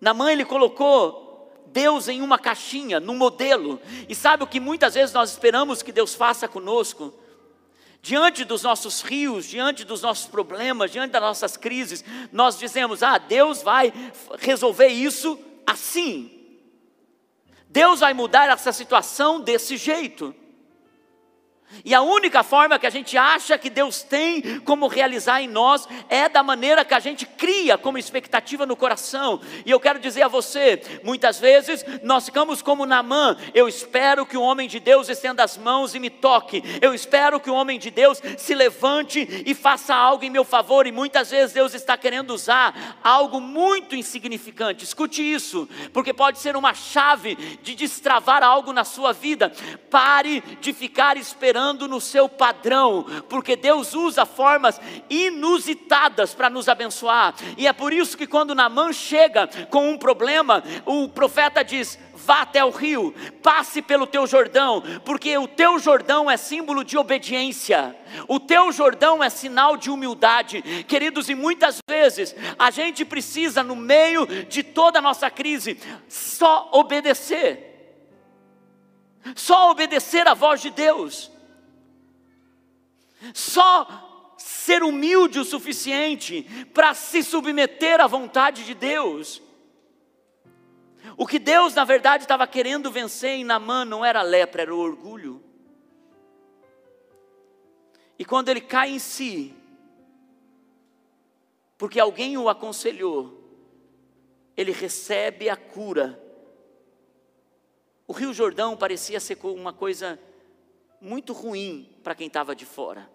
Namã 0.00 0.32
ele 0.32 0.44
colocou 0.44 1.54
Deus 1.68 2.08
em 2.08 2.20
uma 2.20 2.38
caixinha, 2.38 2.98
num 2.98 3.16
modelo. 3.16 3.80
E 4.08 4.14
sabe 4.14 4.42
o 4.42 4.46
que 4.46 4.58
muitas 4.58 4.94
vezes 4.94 5.14
nós 5.14 5.30
esperamos 5.30 5.82
que 5.82 5.92
Deus 5.92 6.14
faça 6.14 6.46
conosco? 6.48 7.14
diante 8.06 8.44
dos 8.44 8.62
nossos 8.62 9.02
rios, 9.02 9.46
diante 9.46 9.84
dos 9.84 10.02
nossos 10.02 10.28
problemas, 10.28 10.92
diante 10.92 11.10
das 11.10 11.20
nossas 11.20 11.56
crises, 11.56 12.04
nós 12.30 12.56
dizemos: 12.56 13.02
ah, 13.02 13.18
Deus 13.18 13.62
vai 13.62 13.92
resolver 14.38 14.86
isso 14.86 15.36
assim. 15.66 16.35
Deus 17.76 18.00
vai 18.00 18.14
mudar 18.14 18.48
essa 18.48 18.72
situação 18.72 19.38
desse 19.38 19.76
jeito. 19.76 20.34
E 21.84 21.94
a 21.94 22.00
única 22.00 22.42
forma 22.42 22.78
que 22.78 22.86
a 22.86 22.90
gente 22.90 23.18
acha 23.18 23.58
que 23.58 23.68
Deus 23.68 24.02
tem 24.02 24.60
como 24.60 24.86
realizar 24.86 25.42
em 25.42 25.48
nós 25.48 25.86
é 26.08 26.28
da 26.28 26.42
maneira 26.42 26.84
que 26.84 26.94
a 26.94 27.00
gente 27.00 27.26
cria 27.26 27.76
como 27.76 27.98
expectativa 27.98 28.64
no 28.64 28.76
coração. 28.76 29.40
E 29.64 29.70
eu 29.70 29.80
quero 29.80 29.98
dizer 29.98 30.22
a 30.22 30.28
você, 30.28 30.80
muitas 31.02 31.38
vezes 31.38 31.84
nós 32.02 32.26
ficamos 32.26 32.62
como 32.62 32.86
Namã, 32.86 33.36
eu 33.52 33.68
espero 33.68 34.24
que 34.24 34.36
o 34.36 34.42
homem 34.42 34.68
de 34.68 34.78
Deus 34.78 35.08
estenda 35.08 35.42
as 35.42 35.56
mãos 35.56 35.94
e 35.94 35.98
me 35.98 36.08
toque. 36.08 36.62
Eu 36.80 36.94
espero 36.94 37.40
que 37.40 37.50
o 37.50 37.54
homem 37.54 37.78
de 37.78 37.90
Deus 37.90 38.22
se 38.38 38.54
levante 38.54 39.44
e 39.44 39.54
faça 39.54 39.94
algo 39.94 40.24
em 40.24 40.30
meu 40.30 40.44
favor 40.44 40.86
e 40.86 40.92
muitas 40.92 41.30
vezes 41.30 41.52
Deus 41.52 41.74
está 41.74 41.96
querendo 41.96 42.30
usar 42.30 42.98
algo 43.02 43.40
muito 43.40 43.94
insignificante. 43.96 44.84
Escute 44.84 45.22
isso, 45.22 45.68
porque 45.92 46.14
pode 46.14 46.38
ser 46.38 46.56
uma 46.56 46.74
chave 46.74 47.34
de 47.62 47.74
destravar 47.74 48.42
algo 48.42 48.72
na 48.72 48.84
sua 48.84 49.12
vida. 49.12 49.52
Pare 49.90 50.42
de 50.60 50.72
ficar 50.72 51.16
esperando 51.16 51.55
esperando 51.56 51.88
no 51.88 52.02
seu 52.02 52.28
padrão, 52.28 53.06
porque 53.30 53.56
Deus 53.56 53.94
usa 53.94 54.26
formas 54.26 54.78
inusitadas 55.08 56.34
para 56.34 56.50
nos 56.50 56.68
abençoar. 56.68 57.34
E 57.56 57.66
é 57.66 57.72
por 57.72 57.94
isso 57.94 58.16
que 58.16 58.26
quando 58.26 58.54
Namã 58.54 58.92
chega 58.92 59.48
com 59.70 59.88
um 59.88 59.96
problema, 59.96 60.62
o 60.84 61.08
profeta 61.08 61.64
diz: 61.64 61.98
vá 62.14 62.42
até 62.42 62.62
o 62.62 62.68
rio, 62.68 63.14
passe 63.42 63.80
pelo 63.80 64.06
teu 64.06 64.26
Jordão, 64.26 64.82
porque 65.02 65.38
o 65.38 65.48
teu 65.48 65.78
Jordão 65.78 66.30
é 66.30 66.36
símbolo 66.36 66.84
de 66.84 66.98
obediência, 66.98 67.96
o 68.28 68.38
teu 68.38 68.70
Jordão 68.70 69.24
é 69.24 69.30
sinal 69.30 69.78
de 69.78 69.90
humildade, 69.90 70.60
queridos, 70.86 71.30
e 71.30 71.34
muitas 71.34 71.78
vezes 71.88 72.36
a 72.58 72.70
gente 72.70 73.02
precisa, 73.02 73.62
no 73.62 73.74
meio 73.74 74.26
de 74.26 74.62
toda 74.62 74.98
a 74.98 75.02
nossa 75.02 75.30
crise, 75.30 75.80
só 76.06 76.68
obedecer, 76.72 77.72
só 79.34 79.70
obedecer 79.70 80.28
a 80.28 80.34
voz 80.34 80.60
de 80.60 80.68
Deus. 80.68 81.34
Só 83.34 84.34
ser 84.36 84.82
humilde 84.82 85.38
o 85.38 85.44
suficiente 85.44 86.42
para 86.74 86.94
se 86.94 87.22
submeter 87.22 88.00
à 88.00 88.06
vontade 88.06 88.64
de 88.64 88.74
Deus. 88.74 89.42
O 91.16 91.26
que 91.26 91.38
Deus, 91.38 91.74
na 91.74 91.84
verdade, 91.84 92.24
estava 92.24 92.46
querendo 92.46 92.90
vencer 92.90 93.30
em 93.30 93.44
Namã 93.44 93.84
não 93.84 94.04
era 94.04 94.22
lepra, 94.22 94.62
era 94.62 94.74
o 94.74 94.78
orgulho. 94.78 95.42
E 98.18 98.24
quando 98.24 98.48
ele 98.48 98.60
cai 98.60 98.90
em 98.90 98.98
si, 98.98 99.54
porque 101.78 102.00
alguém 102.00 102.36
o 102.36 102.48
aconselhou, 102.48 103.44
ele 104.56 104.72
recebe 104.72 105.48
a 105.48 105.56
cura. 105.56 106.20
O 108.06 108.12
Rio 108.12 108.32
Jordão 108.32 108.76
parecia 108.76 109.20
ser 109.20 109.38
uma 109.42 109.72
coisa 109.72 110.18
muito 111.00 111.32
ruim 111.32 111.94
para 112.02 112.14
quem 112.14 112.26
estava 112.26 112.56
de 112.56 112.64
fora, 112.64 113.10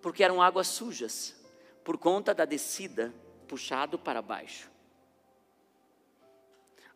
porque 0.00 0.22
eram 0.22 0.40
águas 0.40 0.68
sujas, 0.68 1.34
por 1.84 1.98
conta 1.98 2.34
da 2.34 2.44
descida 2.44 3.12
puxado 3.46 3.98
para 3.98 4.20
baixo. 4.20 4.70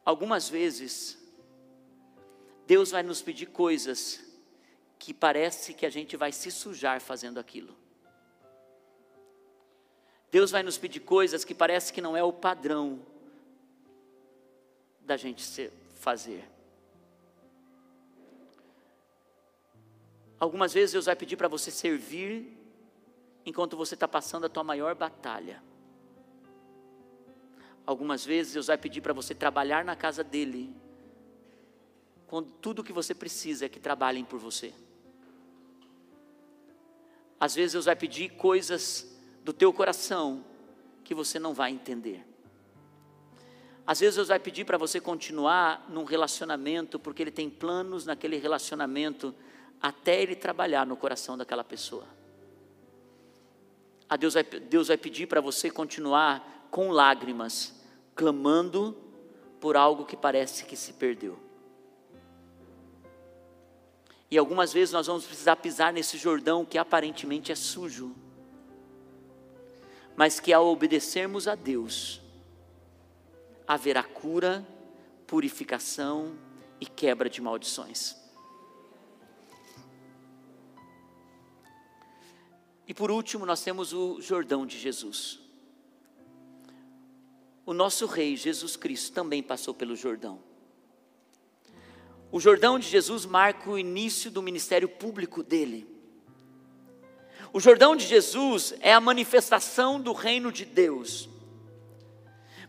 Algumas 0.05 0.49
vezes, 0.49 1.19
Deus 2.67 2.91
vai 2.91 3.03
nos 3.03 3.23
pedir 3.23 3.47
coisas 3.47 4.21
que 4.99 5.15
parece 5.15 5.75
que 5.75 5.87
a 5.87 5.91
gente 5.91 6.17
vai 6.17 6.33
se 6.33 6.51
sujar 6.51 7.01
fazendo 7.01 7.39
aquilo. 7.39 7.77
Deus 10.31 10.51
vai 10.51 10.63
nos 10.63 10.79
pedir 10.79 11.01
coisas 11.01 11.45
que 11.45 11.55
parece 11.55 11.93
que 11.93 12.01
não 12.01 12.17
é 12.17 12.23
o 12.23 12.33
padrão 12.33 13.05
da 15.01 15.17
gente 15.17 15.71
fazer. 15.97 16.49
Algumas 20.39 20.73
vezes 20.73 20.93
Deus 20.93 21.07
vai 21.07 21.15
pedir 21.15 21.37
para 21.37 21.49
você 21.49 21.71
servir 21.71 22.62
enquanto 23.45 23.77
você 23.77 23.95
está 23.95 24.07
passando 24.07 24.47
a 24.47 24.49
tua 24.49 24.65
maior 24.65 24.95
batalha. 24.95 25.63
Algumas 27.85 28.25
vezes 28.25 28.55
Deus 28.55 28.69
vai 28.69 28.79
pedir 28.79 29.01
para 29.01 29.13
você 29.13 29.35
trabalhar 29.35 29.85
na 29.85 29.97
casa 29.97 30.23
dele, 30.23 30.75
quando 32.27 32.51
tudo 32.53 32.81
o 32.81 32.85
que 32.85 32.93
você 32.93 33.15
precisa 33.15 33.67
é 33.67 33.69
que 33.69 33.81
trabalhem 33.81 34.25
por 34.25 34.39
você. 34.39 34.73
Às 37.39 37.55
vezes 37.55 37.73
Deus 37.73 37.87
vai 37.87 37.97
pedir 37.97 38.31
coisas 38.31 39.19
do 39.43 39.53
teu 39.53 39.73
coração 39.73 40.45
que 41.03 41.15
você 41.15 41.39
não 41.39 41.53
vai 41.53 41.73
entender. 41.73 42.25
Às 43.85 43.99
vezes 43.99 44.15
Deus 44.15 44.29
vai 44.29 44.39
pedir 44.39 44.65
para 44.65 44.79
você 44.79 45.01
continuar 45.01 45.87
num 45.89 46.05
relacionamento 46.05 47.01
porque 47.01 47.21
Ele 47.21 47.33
tem 47.33 47.51
planos 47.51 48.07
naquele 48.07 48.37
relacionamento 48.37 49.35
até 49.83 50.23
ele 50.23 50.37
trabalhar 50.37 50.87
no 50.87 50.97
coração 50.97 51.37
daquela 51.37 51.65
pessoa. 51.65 52.07
Deus 54.17 54.35
vai, 54.35 54.43
Deus 54.43 54.89
vai 54.89 54.97
pedir 54.97 55.27
para 55.27 55.41
você 55.41 55.71
continuar 55.71 56.69
com 56.71 56.91
lágrimas, 56.91 57.75
clamando 58.15 58.97
por 59.61 59.77
algo 59.77 60.05
que 60.05 60.17
parece 60.17 60.65
que 60.65 60.77
se 60.77 60.93
perdeu. 60.95 61.39
E 64.31 64.39
algumas 64.39 64.73
vezes 64.73 64.93
nós 64.93 65.07
vamos 65.07 65.25
precisar 65.25 65.57
pisar 65.57 65.93
nesse 65.93 66.17
Jordão 66.17 66.65
que 66.65 66.79
aparentemente 66.79 67.53
é 67.53 67.55
sujo, 67.55 68.15
mas 70.17 70.41
que 70.41 70.53
ao 70.53 70.67
obedecermos 70.67 71.47
a 71.47 71.55
Deus, 71.55 72.21
haverá 73.67 74.03
cura, 74.03 74.67
purificação 75.27 76.33
e 76.81 76.87
quebra 76.87 77.29
de 77.29 77.41
maldições. 77.41 78.22
E 82.93 82.95
por 82.95 83.11
último, 83.11 83.47
nós 83.47 83.63
temos 83.63 83.95
o 83.95 84.21
Jordão 84.21 84.67
de 84.67 84.79
Jesus. 84.79 85.41
O 87.65 87.73
nosso 87.73 88.05
Rei 88.05 88.37
Jesus 88.37 88.77
Cristo 88.77 89.15
também 89.15 89.43
passou 89.43 89.73
pelo 89.73 89.97
Jordão. 89.97 90.41
O 92.31 92.39
Jordão 92.39 92.79
de 92.79 92.87
Jesus 92.87 93.25
marca 93.25 93.71
o 93.71 93.79
início 93.79 94.31
do 94.31 94.43
ministério 94.43 94.91
público 94.91 95.43
dele. 95.43 95.89
O 97.51 97.59
Jordão 97.59 97.97
de 97.97 98.05
Jesus 98.05 98.75
é 98.81 98.93
a 98.93 99.01
manifestação 99.01 99.99
do 99.99 100.13
reino 100.13 100.53
de 100.53 100.67
Deus, 100.67 101.31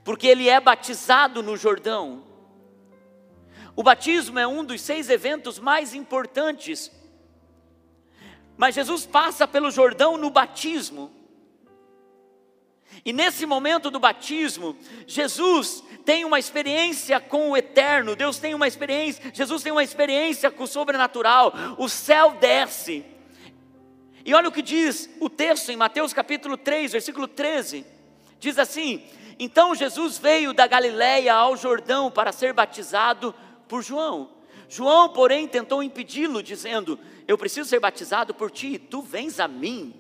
porque 0.05 0.27
ele 0.27 0.47
é 0.47 0.57
batizado 0.57 1.43
no 1.43 1.57
Jordão. 1.57 2.23
O 3.75 3.83
batismo 3.83 4.39
é 4.39 4.47
um 4.47 4.63
dos 4.63 4.79
seis 4.79 5.09
eventos 5.09 5.59
mais 5.59 5.93
importantes 5.93 6.89
mas 8.57 8.75
Jesus 8.75 9.05
passa 9.05 9.47
pelo 9.47 9.71
Jordão 9.71 10.17
no 10.17 10.29
batismo. 10.29 11.11
E 13.03 13.11
nesse 13.11 13.45
momento 13.45 13.89
do 13.89 13.99
batismo, 13.99 14.77
Jesus 15.07 15.83
tem 16.05 16.23
uma 16.25 16.39
experiência 16.39 17.19
com 17.19 17.51
o 17.51 17.57
eterno, 17.57 18.15
Deus 18.15 18.37
tem 18.37 18.53
uma 18.53 18.67
experiência, 18.67 19.31
Jesus 19.33 19.63
tem 19.63 19.71
uma 19.71 19.83
experiência 19.83 20.51
com 20.51 20.63
o 20.63 20.67
sobrenatural, 20.67 21.53
o 21.77 21.89
céu 21.89 22.37
desce. 22.39 23.05
E 24.25 24.33
olha 24.33 24.47
o 24.47 24.51
que 24.51 24.61
diz 24.61 25.09
o 25.19 25.29
texto 25.29 25.69
em 25.69 25.75
Mateus 25.75 26.13
capítulo 26.13 26.55
3, 26.55 26.93
versículo 26.93 27.27
13: 27.27 27.85
diz 28.39 28.59
assim: 28.59 29.03
Então 29.39 29.73
Jesus 29.73 30.17
veio 30.17 30.53
da 30.53 30.67
Galiléia 30.67 31.33
ao 31.33 31.57
Jordão 31.57 32.11
para 32.11 32.31
ser 32.31 32.53
batizado 32.53 33.33
por 33.67 33.81
João. 33.81 34.29
João, 34.73 35.07
porém, 35.09 35.47
tentou 35.47 35.83
impedi-lo, 35.83 36.41
dizendo: 36.41 36.97
Eu 37.27 37.38
preciso 37.38 37.69
ser 37.69 37.79
batizado 37.79 38.33
por 38.33 38.49
ti, 38.49 38.79
tu 38.79 39.03
vens 39.03 39.39
a 39.39 39.47
mim. 39.47 39.93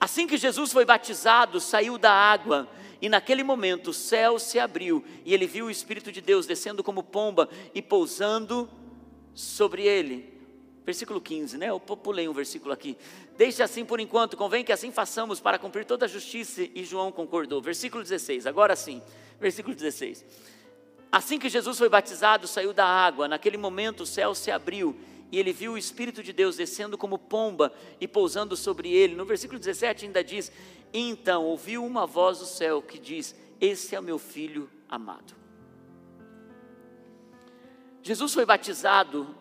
Assim 0.00 0.26
que 0.26 0.38
Jesus 0.38 0.72
foi 0.72 0.86
batizado, 0.86 1.60
saiu 1.60 1.98
da 1.98 2.10
água, 2.10 2.66
e 3.02 3.10
naquele 3.10 3.42
momento 3.42 3.90
o 3.90 3.92
céu 3.92 4.38
se 4.38 4.58
abriu, 4.58 5.04
e 5.22 5.34
ele 5.34 5.46
viu 5.46 5.66
o 5.66 5.70
Espírito 5.70 6.10
de 6.10 6.22
Deus 6.22 6.46
descendo 6.46 6.82
como 6.82 7.02
pomba 7.02 7.46
e 7.74 7.82
pousando 7.82 8.70
sobre 9.34 9.82
ele. 9.86 10.32
Versículo 10.86 11.20
15, 11.20 11.58
né? 11.58 11.68
Eu 11.68 11.78
pulei 11.78 12.26
um 12.26 12.32
versículo 12.32 12.72
aqui. 12.72 12.96
Deixe 13.36 13.62
assim 13.62 13.84
por 13.84 14.00
enquanto, 14.00 14.34
convém 14.34 14.64
que 14.64 14.72
assim 14.72 14.90
façamos 14.90 15.40
para 15.40 15.58
cumprir 15.58 15.84
toda 15.84 16.06
a 16.06 16.08
justiça. 16.08 16.62
E 16.74 16.84
João 16.84 17.12
concordou. 17.12 17.60
Versículo 17.60 18.02
16, 18.02 18.46
agora 18.46 18.74
sim. 18.74 19.02
Versículo 19.38 19.74
16. 19.74 20.24
Assim 21.12 21.38
que 21.38 21.48
Jesus 21.48 21.76
foi 21.76 21.88
batizado, 21.88 22.46
saiu 22.46 22.72
da 22.72 22.86
água, 22.86 23.26
naquele 23.26 23.56
momento 23.56 24.02
o 24.02 24.06
céu 24.06 24.34
se 24.34 24.50
abriu 24.50 24.96
e 25.32 25.38
ele 25.38 25.52
viu 25.52 25.72
o 25.72 25.78
Espírito 25.78 26.22
de 26.22 26.32
Deus 26.32 26.56
descendo 26.56 26.98
como 26.98 27.18
pomba 27.18 27.72
e 28.00 28.08
pousando 28.08 28.56
sobre 28.56 28.92
ele. 28.92 29.14
No 29.14 29.24
versículo 29.24 29.58
17 29.58 30.06
ainda 30.06 30.22
diz: 30.22 30.50
Então 30.92 31.44
ouviu 31.44 31.84
uma 31.84 32.06
voz 32.06 32.38
do 32.38 32.46
céu 32.46 32.82
que 32.82 32.98
diz: 32.98 33.34
Esse 33.60 33.94
é 33.94 34.00
o 34.00 34.02
meu 34.02 34.18
filho 34.18 34.70
amado. 34.88 35.34
Jesus 38.02 38.32
foi 38.32 38.46
batizado 38.46 39.34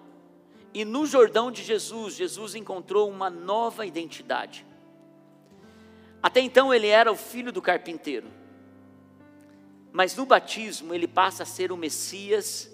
e 0.74 0.86
no 0.86 1.06
Jordão 1.06 1.52
de 1.52 1.64
Jesus, 1.64 2.16
Jesus 2.16 2.54
encontrou 2.54 3.10
uma 3.10 3.30
nova 3.30 3.86
identidade. 3.86 4.66
Até 6.22 6.42
então 6.42 6.74
ele 6.74 6.88
era 6.88 7.12
o 7.12 7.16
filho 7.16 7.52
do 7.52 7.62
carpinteiro. 7.62 8.39
Mas 9.92 10.16
no 10.16 10.26
batismo 10.26 10.94
ele 10.94 11.08
passa 11.08 11.44
a 11.44 11.46
ser 11.46 11.72
o 11.72 11.78
Messias 11.78 12.70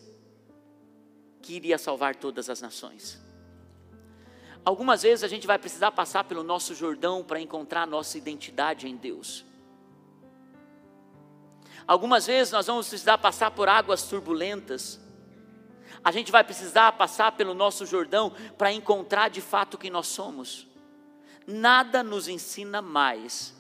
que 1.41 1.54
iria 1.54 1.78
salvar 1.78 2.15
todas 2.15 2.49
as 2.49 2.62
nações. 2.62 3.23
Algumas 4.65 5.04
vezes 5.04 5.23
a 5.23 5.28
gente 5.28 5.45
vai 5.45 5.60
precisar 5.60 5.91
passar 5.91 6.23
pelo 6.23 6.41
nosso 6.41 6.73
Jordão 6.73 7.23
para 7.23 7.39
encontrar 7.39 7.84
a 7.84 7.86
nossa 7.86 8.17
identidade 8.17 8.88
em 8.88 8.95
Deus. 8.95 9.45
Algumas 11.88 12.25
vezes 12.25 12.51
nós 12.51 12.65
vamos 12.65 12.89
precisar 12.89 13.19
passar 13.19 13.51
por 13.51 13.69
águas 13.69 14.04
turbulentas. 14.04 14.99
A 16.04 16.12
gente 16.12 16.32
vai 16.32 16.43
precisar 16.43 16.93
passar 16.93 17.34
pelo 17.34 17.54
nosso 17.54 17.86
Jordão 17.86 18.34
para 18.58 18.73
encontrar 18.73 19.30
de 19.30 19.39
fato 19.39 19.78
quem 19.78 19.91
nós 19.91 20.08
somos. 20.08 20.67
Nada 21.45 22.01
nos 22.01 22.28
ensina 22.28 22.82
mais 22.82 23.56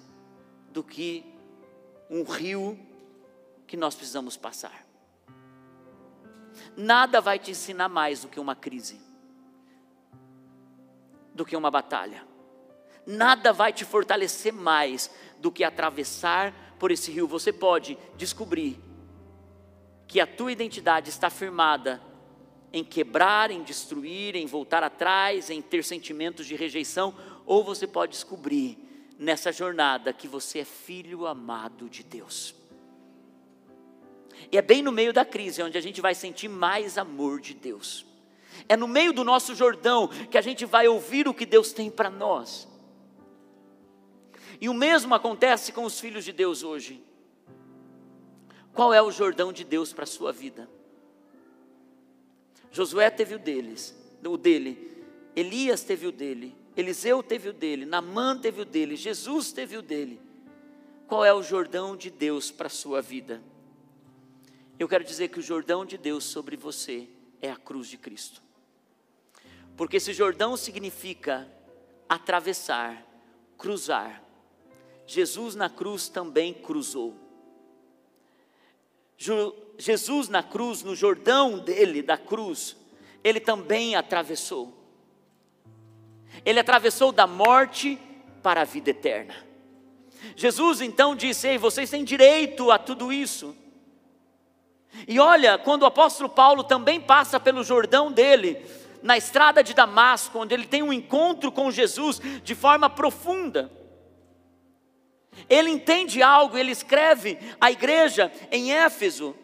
do 0.71 0.83
que 0.83 1.23
um 2.09 2.23
rio 2.23 2.79
que 3.75 3.79
nós 3.81 3.93
precisamos 3.93 4.37
passar. 4.37 4.87
Nada 6.77 7.19
vai 7.19 7.37
te 7.37 7.51
ensinar 7.51 7.89
mais 7.89 8.21
do 8.21 8.29
que 8.29 8.39
uma 8.39 8.55
crise 8.55 9.03
do 11.33 11.45
que 11.45 11.57
uma 11.57 11.69
batalha. 11.69 12.25
Nada 13.05 13.51
vai 13.51 13.73
te 13.73 13.83
fortalecer 13.83 14.53
mais 14.53 15.11
do 15.37 15.51
que 15.51 15.65
atravessar 15.65 16.53
por 16.79 16.89
esse 16.91 17.11
rio. 17.11 17.27
Você 17.27 17.51
pode 17.51 17.97
descobrir 18.15 18.79
que 20.07 20.21
a 20.21 20.25
tua 20.25 20.53
identidade 20.53 21.09
está 21.09 21.29
firmada 21.29 22.01
em 22.71 22.85
quebrar, 22.85 23.51
em 23.51 23.61
destruir, 23.63 24.37
em 24.37 24.45
voltar 24.45 24.81
atrás, 24.81 25.49
em 25.49 25.61
ter 25.61 25.83
sentimentos 25.83 26.45
de 26.45 26.55
rejeição, 26.55 27.13
ou 27.45 27.65
você 27.65 27.85
pode 27.85 28.13
descobrir 28.13 28.77
nessa 29.19 29.51
jornada 29.51 30.13
que 30.13 30.29
você 30.29 30.59
é 30.59 30.65
filho 30.65 31.27
amado 31.27 31.89
de 31.89 32.01
Deus. 32.01 32.55
E 34.51 34.57
é 34.57 34.61
bem 34.61 34.81
no 34.81 34.91
meio 34.91 35.11
da 35.11 35.25
crise 35.25 35.61
onde 35.63 35.77
a 35.77 35.81
gente 35.81 36.01
vai 36.01 36.15
sentir 36.15 36.47
mais 36.47 36.97
amor 36.97 37.39
de 37.39 37.53
Deus. 37.53 38.05
É 38.69 38.77
no 38.77 38.87
meio 38.87 39.11
do 39.11 39.23
nosso 39.23 39.53
Jordão 39.53 40.07
que 40.07 40.37
a 40.37 40.41
gente 40.41 40.65
vai 40.65 40.87
ouvir 40.87 41.27
o 41.27 41.33
que 41.33 41.45
Deus 41.45 41.73
tem 41.73 41.89
para 41.89 42.09
nós. 42.09 42.67
E 44.59 44.69
o 44.69 44.73
mesmo 44.73 45.13
acontece 45.13 45.71
com 45.71 45.83
os 45.83 45.99
filhos 45.99 46.23
de 46.23 46.31
Deus 46.31 46.63
hoje. 46.63 47.03
Qual 48.73 48.93
é 48.93 49.01
o 49.01 49.11
Jordão 49.11 49.51
de 49.51 49.63
Deus 49.63 49.93
para 49.93 50.03
a 50.03 50.07
sua 50.07 50.31
vida? 50.31 50.69
Josué 52.71 53.09
teve 53.09 53.35
o 53.35 53.39
deles, 53.39 53.95
o 54.25 54.37
dele, 54.37 55.05
Elias 55.33 55.83
teve 55.83 56.07
o 56.07 56.11
dele, 56.11 56.53
Eliseu 56.75 57.23
teve 57.23 57.49
o 57.49 57.53
dele, 57.53 57.85
Namã 57.85 58.37
teve 58.37 58.61
o 58.61 58.65
dele, 58.65 58.97
Jesus 58.97 59.53
teve 59.53 59.77
o 59.77 59.81
dele. 59.81 60.19
Qual 61.07 61.23
é 61.23 61.33
o 61.33 61.41
Jordão 61.41 61.95
de 61.95 62.09
Deus 62.09 62.51
para 62.51 62.67
a 62.67 62.69
sua 62.69 63.01
vida? 63.01 63.41
Eu 64.77 64.87
quero 64.87 65.03
dizer 65.03 65.29
que 65.29 65.39
o 65.39 65.43
Jordão 65.43 65.85
de 65.85 65.97
Deus 65.97 66.23
sobre 66.23 66.55
você 66.55 67.07
é 67.41 67.49
a 67.49 67.55
cruz 67.55 67.87
de 67.87 67.97
Cristo 67.97 68.45
porque 69.75 69.97
esse 69.97 70.13
Jordão 70.13 70.55
significa 70.55 71.47
atravessar, 72.07 73.05
cruzar. 73.57 74.23
Jesus 75.05 75.55
na 75.55 75.69
cruz 75.69 76.07
também 76.07 76.53
cruzou. 76.53 77.15
Jesus 79.77 80.29
na 80.29 80.41
cruz, 80.41 80.81
no 80.81 80.95
Jordão 80.95 81.59
dele, 81.59 82.01
da 82.01 82.17
cruz, 82.17 82.75
ele 83.23 83.39
também 83.39 83.95
atravessou. 83.95 84.73
Ele 86.45 86.59
atravessou 86.59 87.11
da 87.11 87.27
morte 87.27 87.99
para 88.41 88.61
a 88.61 88.65
vida 88.65 88.89
eterna. 88.89 89.35
Jesus 90.35 90.81
então 90.81 91.15
disse: 91.15 91.47
Ei, 91.47 91.57
vocês 91.57 91.89
têm 91.89 92.03
direito 92.03 92.71
a 92.71 92.79
tudo 92.79 93.11
isso. 93.11 93.55
E 95.07 95.19
olha, 95.19 95.57
quando 95.57 95.83
o 95.83 95.85
apóstolo 95.85 96.29
Paulo 96.29 96.63
também 96.63 96.99
passa 96.99 97.39
pelo 97.39 97.63
Jordão 97.63 98.11
dele, 98.11 98.65
na 99.05 99.15
estrada 99.15 99.63
de 99.63 99.73
Damasco, 99.73 100.39
onde 100.39 100.55
ele 100.55 100.65
tem 100.65 100.81
um 100.81 100.91
encontro 100.91 101.51
com 101.51 101.69
Jesus 101.69 102.19
de 102.43 102.55
forma 102.55 102.89
profunda. 102.89 103.71
Ele 105.47 105.69
entende 105.69 106.23
algo, 106.23 106.57
ele 106.57 106.71
escreve 106.71 107.37
à 107.61 107.71
igreja 107.71 108.31
em 108.51 108.71
Éfeso, 108.71 109.35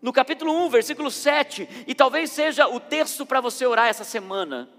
no 0.00 0.12
capítulo 0.12 0.52
1, 0.66 0.70
versículo 0.70 1.10
7, 1.10 1.68
e 1.86 1.94
talvez 1.94 2.30
seja 2.30 2.66
o 2.66 2.80
texto 2.80 3.26
para 3.26 3.42
você 3.42 3.66
orar 3.66 3.88
essa 3.88 4.04
semana. 4.04 4.70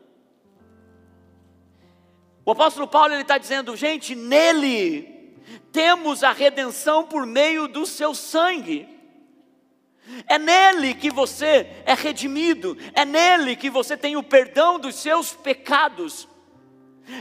O 2.44 2.52
apóstolo 2.52 2.88
Paulo 2.88 3.14
ele 3.14 3.22
está 3.24 3.38
dizendo, 3.38 3.76
gente, 3.76 4.16
nele 4.16 5.36
temos 5.72 6.24
a 6.24 6.32
redenção 6.32 7.06
por 7.06 7.26
meio 7.28 7.68
do 7.68 7.86
seu 7.86 8.16
sangue. 8.16 8.95
É 10.28 10.38
nele 10.38 10.94
que 10.94 11.10
você 11.10 11.68
é 11.86 11.94
redimido, 11.94 12.78
é 12.94 13.04
nele 13.04 13.56
que 13.56 13.70
você 13.70 13.98
tem 13.98 14.16
o 14.16 14.24
perdão 14.24 14.80
dos 14.80 14.96
seus 14.96 15.34
pecados. 15.34 16.28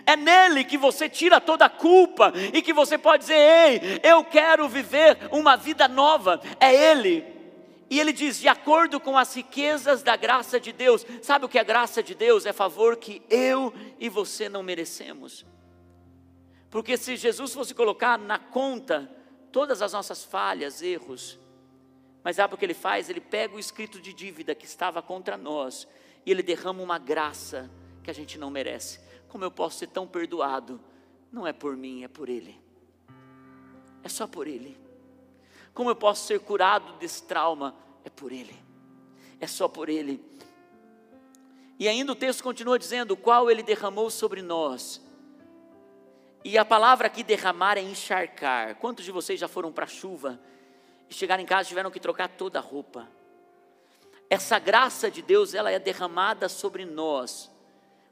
É 0.07 0.17
nele 0.17 0.65
que 0.65 0.79
você 0.79 1.09
tira 1.09 1.41
toda 1.41 1.67
a 1.67 1.71
culpa 1.71 2.33
e 2.53 2.63
que 2.63 2.73
você 2.73 2.97
pode 2.97 3.23
dizer: 3.23 3.35
Ei, 3.35 4.01
eu 4.03 4.25
quero 4.25 4.69
viver 4.69 5.19
uma 5.31 5.57
vida 5.57 5.87
nova. 5.87 6.41
É 6.59 6.75
Ele. 6.75 7.35
E 7.91 8.01
ele 8.01 8.13
diz: 8.13 8.41
de 8.41 8.49
acordo 8.49 8.99
com 8.99 9.17
as 9.17 9.35
riquezas 9.35 10.03
da 10.03 10.17
graça 10.17 10.59
de 10.59 10.73
Deus. 10.73 11.07
Sabe 11.23 11.45
o 11.45 11.49
que 11.49 11.59
é 11.59 11.65
graça 11.65 12.03
de 12.03 12.15
Deus? 12.15 12.47
É 12.47 12.53
favor 12.53 12.97
que 12.97 13.23
eu 13.29 13.73
e 13.99 14.09
você 14.09 14.49
não 14.49 14.63
merecemos. 14.63 15.45
Porque 16.71 16.97
se 16.97 17.17
Jesus 17.17 17.53
fosse 17.53 17.73
colocar 17.75 18.19
na 18.19 18.39
conta 18.39 19.09
todas 19.53 19.81
as 19.81 19.93
nossas 19.93 20.25
falhas, 20.25 20.83
erros, 20.83 21.39
mas 22.25 22.37
sabe 22.37 22.55
o 22.55 22.57
que 22.57 22.65
ele 22.65 22.73
faz? 22.73 23.11
Ele 23.11 23.21
pega 23.21 23.55
o 23.55 23.61
escrito 23.61 24.01
de 24.01 24.15
dívida 24.15 24.55
que 24.55 24.65
estava 24.65 25.03
contra 25.03 25.37
nós 25.37 25.87
e 26.25 26.31
ele 26.31 26.43
derrama 26.43 26.83
uma 26.83 26.99
graça 26.99 27.71
que 28.03 28.11
a 28.11 28.15
gente 28.15 28.39
não 28.39 28.51
merece. 28.51 28.99
Como 29.29 29.45
eu 29.45 29.51
posso 29.51 29.79
ser 29.79 29.89
tão 29.89 30.07
perdoado? 30.07 30.81
Não 31.31 31.47
é 31.47 31.53
por 31.53 31.77
mim, 31.77 32.03
é 32.03 32.09
por 32.09 32.31
ele. 32.31 32.59
É 34.03 34.09
só 34.09 34.27
por 34.27 34.47
ele. 34.47 34.75
Como 35.75 35.91
eu 35.91 35.97
posso 35.97 36.27
ser 36.27 36.41
curado 36.41 36.95
desse 36.95 37.23
trauma? 37.25 37.77
É 38.05 38.09
por 38.09 38.33
ele. 38.33 38.57
É 39.39 39.47
só 39.47 39.69
por 39.69 39.91
ele. 39.91 40.25
E 41.79 41.87
ainda 41.89 42.13
o 42.13 42.17
texto 42.17 42.43
continua 42.43 42.79
dizendo: 42.79 43.13
o 43.13 43.17
qual 43.17 43.51
ele 43.51 43.63
derramou 43.63 44.09
sobre 44.09 44.41
nós. 44.41 45.03
E 46.43 46.57
a 46.57 46.65
palavra 46.65 47.07
aqui 47.07 47.23
derramar 47.23 47.77
é 47.77 47.83
encharcar. 47.83 48.77
Quantos 48.77 49.05
de 49.05 49.11
vocês 49.11 49.41
já 49.41 49.49
foram 49.49 49.73
para 49.73 49.85
a 49.85 49.89
chuva 49.89 50.41
e 51.15 51.19
chegaram 51.19 51.43
em 51.43 51.47
casa 51.47 51.69
tiveram 51.69 51.91
que 51.91 52.01
trocar 52.01 52.29
toda 52.29 52.59
a 52.59 52.63
roupa. 52.63 53.09
Essa 54.29 54.59
graça 54.59 55.11
de 55.11 55.23
Deus, 55.23 55.55
ela 55.55 55.71
é 55.71 55.79
derramada 55.79 56.49
sobre 56.49 56.85
nós 56.85 57.51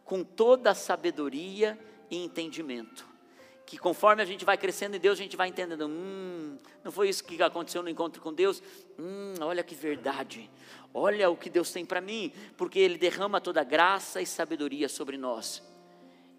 com 0.05 0.23
toda 0.23 0.71
a 0.71 0.75
sabedoria 0.75 1.79
e 2.11 2.23
entendimento. 2.23 3.07
Que 3.65 3.79
conforme 3.79 4.23
a 4.23 4.25
gente 4.25 4.45
vai 4.45 4.59
crescendo 4.59 4.97
em 4.97 5.01
Deus, 5.01 5.19
a 5.19 5.23
gente 5.23 5.37
vai 5.37 5.49
entendendo, 5.49 5.87
hum, 5.87 6.59
não 6.85 6.93
foi 6.93 7.09
isso 7.09 7.25
que 7.25 7.43
aconteceu 7.43 7.83
no 7.83 7.89
encontro 7.89 8.21
com 8.21 8.33
Deus? 8.33 8.63
Hum, 8.99 9.35
olha 9.41 9.63
que 9.63 9.75
verdade. 9.75 10.51
Olha 10.93 11.31
o 11.31 11.37
que 11.37 11.49
Deus 11.49 11.73
tem 11.73 11.85
para 11.85 12.01
mim, 12.01 12.33
porque 12.57 12.79
ele 12.79 12.99
derrama 12.99 13.41
toda 13.41 13.65
graça 13.65 14.21
e 14.21 14.27
sabedoria 14.27 14.89
sobre 14.89 15.17
nós. 15.17 15.63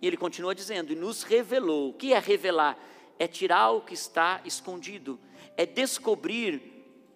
E 0.02 0.08
ele 0.08 0.18
continua 0.18 0.54
dizendo, 0.54 0.94
e 0.94 0.96
nos 0.96 1.24
revelou. 1.24 1.90
O 1.90 1.94
que 1.94 2.14
é 2.14 2.20
revelar? 2.20 2.78
É 3.18 3.28
tirar 3.28 3.72
o 3.72 3.82
que 3.82 3.94
está 3.94 4.42
escondido 4.46 5.20
é 5.56 5.66
descobrir 5.66 6.62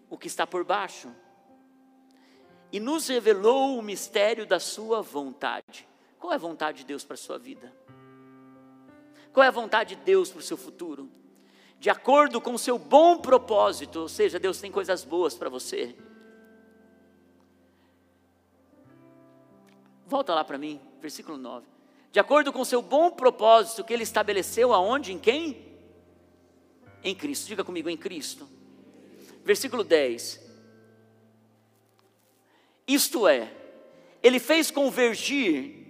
o 0.09 0.17
que 0.17 0.27
está 0.27 0.45
por 0.45 0.63
baixo. 0.63 1.13
E 2.71 2.79
nos 2.79 3.07
revelou 3.07 3.77
o 3.77 3.81
mistério 3.81 4.45
da 4.45 4.59
Sua 4.59 5.01
vontade. 5.01 5.87
Qual 6.19 6.33
é 6.33 6.35
a 6.35 6.39
vontade 6.39 6.79
de 6.79 6.85
Deus 6.85 7.03
para 7.03 7.13
a 7.13 7.17
sua 7.17 7.37
vida? 7.37 7.71
Qual 9.31 9.43
é 9.43 9.47
a 9.47 9.51
vontade 9.51 9.95
de 9.95 10.01
Deus 10.01 10.31
para 10.31 10.39
o 10.39 10.43
seu 10.43 10.57
futuro? 10.57 11.09
De 11.79 11.89
acordo 11.89 12.41
com 12.41 12.55
o 12.55 12.59
seu 12.59 12.79
bom 12.79 13.19
propósito, 13.19 13.99
ou 13.99 14.09
seja, 14.09 14.39
Deus 14.39 14.59
tem 14.59 14.71
coisas 14.71 15.03
boas 15.03 15.35
para 15.35 15.47
você. 15.47 15.95
Volta 20.07 20.33
lá 20.33 20.43
para 20.43 20.57
mim, 20.57 20.81
versículo 20.99 21.37
9. 21.37 21.67
De 22.11 22.19
acordo 22.19 22.51
com 22.51 22.61
o 22.61 22.65
seu 22.65 22.81
bom 22.81 23.11
propósito 23.11 23.83
que 23.83 23.93
ele 23.93 24.03
estabeleceu 24.03 24.73
aonde, 24.73 25.13
em 25.13 25.19
quem? 25.19 25.66
Em 27.09 27.15
Cristo. 27.15 27.47
Diga 27.47 27.63
comigo, 27.63 27.89
em 27.89 27.97
Cristo. 27.97 28.47
Versículo 29.43 29.83
10. 29.83 30.45
Isto 32.87 33.27
é, 33.27 33.51
Ele 34.23 34.39
fez 34.39 34.71
convergir 34.71 35.85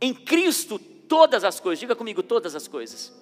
em 0.00 0.14
Cristo 0.14 0.78
todas 0.78 1.44
as 1.44 1.60
coisas. 1.60 1.80
Diga 1.80 1.94
comigo, 1.94 2.22
todas 2.22 2.54
as 2.54 2.66
coisas. 2.66 3.12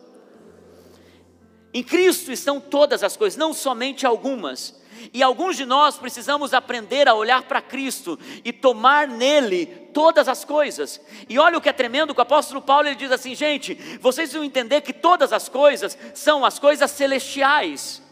Em 1.72 1.82
Cristo 1.82 2.32
estão 2.32 2.60
todas 2.60 3.02
as 3.02 3.16
coisas, 3.16 3.36
não 3.36 3.52
somente 3.52 4.06
algumas. 4.06 4.79
E 5.12 5.22
alguns 5.22 5.56
de 5.56 5.64
nós 5.64 5.96
precisamos 5.96 6.52
aprender 6.54 7.08
a 7.08 7.14
olhar 7.14 7.42
para 7.42 7.60
Cristo 7.60 8.18
e 8.44 8.52
tomar 8.52 9.08
nele 9.08 9.66
todas 9.92 10.28
as 10.28 10.44
coisas. 10.44 11.00
E 11.28 11.38
olha 11.38 11.58
o 11.58 11.60
que 11.60 11.68
é 11.68 11.72
tremendo, 11.72 12.14
que 12.14 12.20
o 12.20 12.22
apóstolo 12.22 12.62
Paulo 12.62 12.88
ele 12.88 12.96
diz 12.96 13.12
assim, 13.12 13.34
gente, 13.34 13.74
vocês 14.00 14.32
vão 14.32 14.44
entender 14.44 14.80
que 14.80 14.92
todas 14.92 15.32
as 15.32 15.48
coisas 15.48 15.96
são 16.14 16.44
as 16.44 16.58
coisas 16.58 16.90
celestiais. 16.90 18.02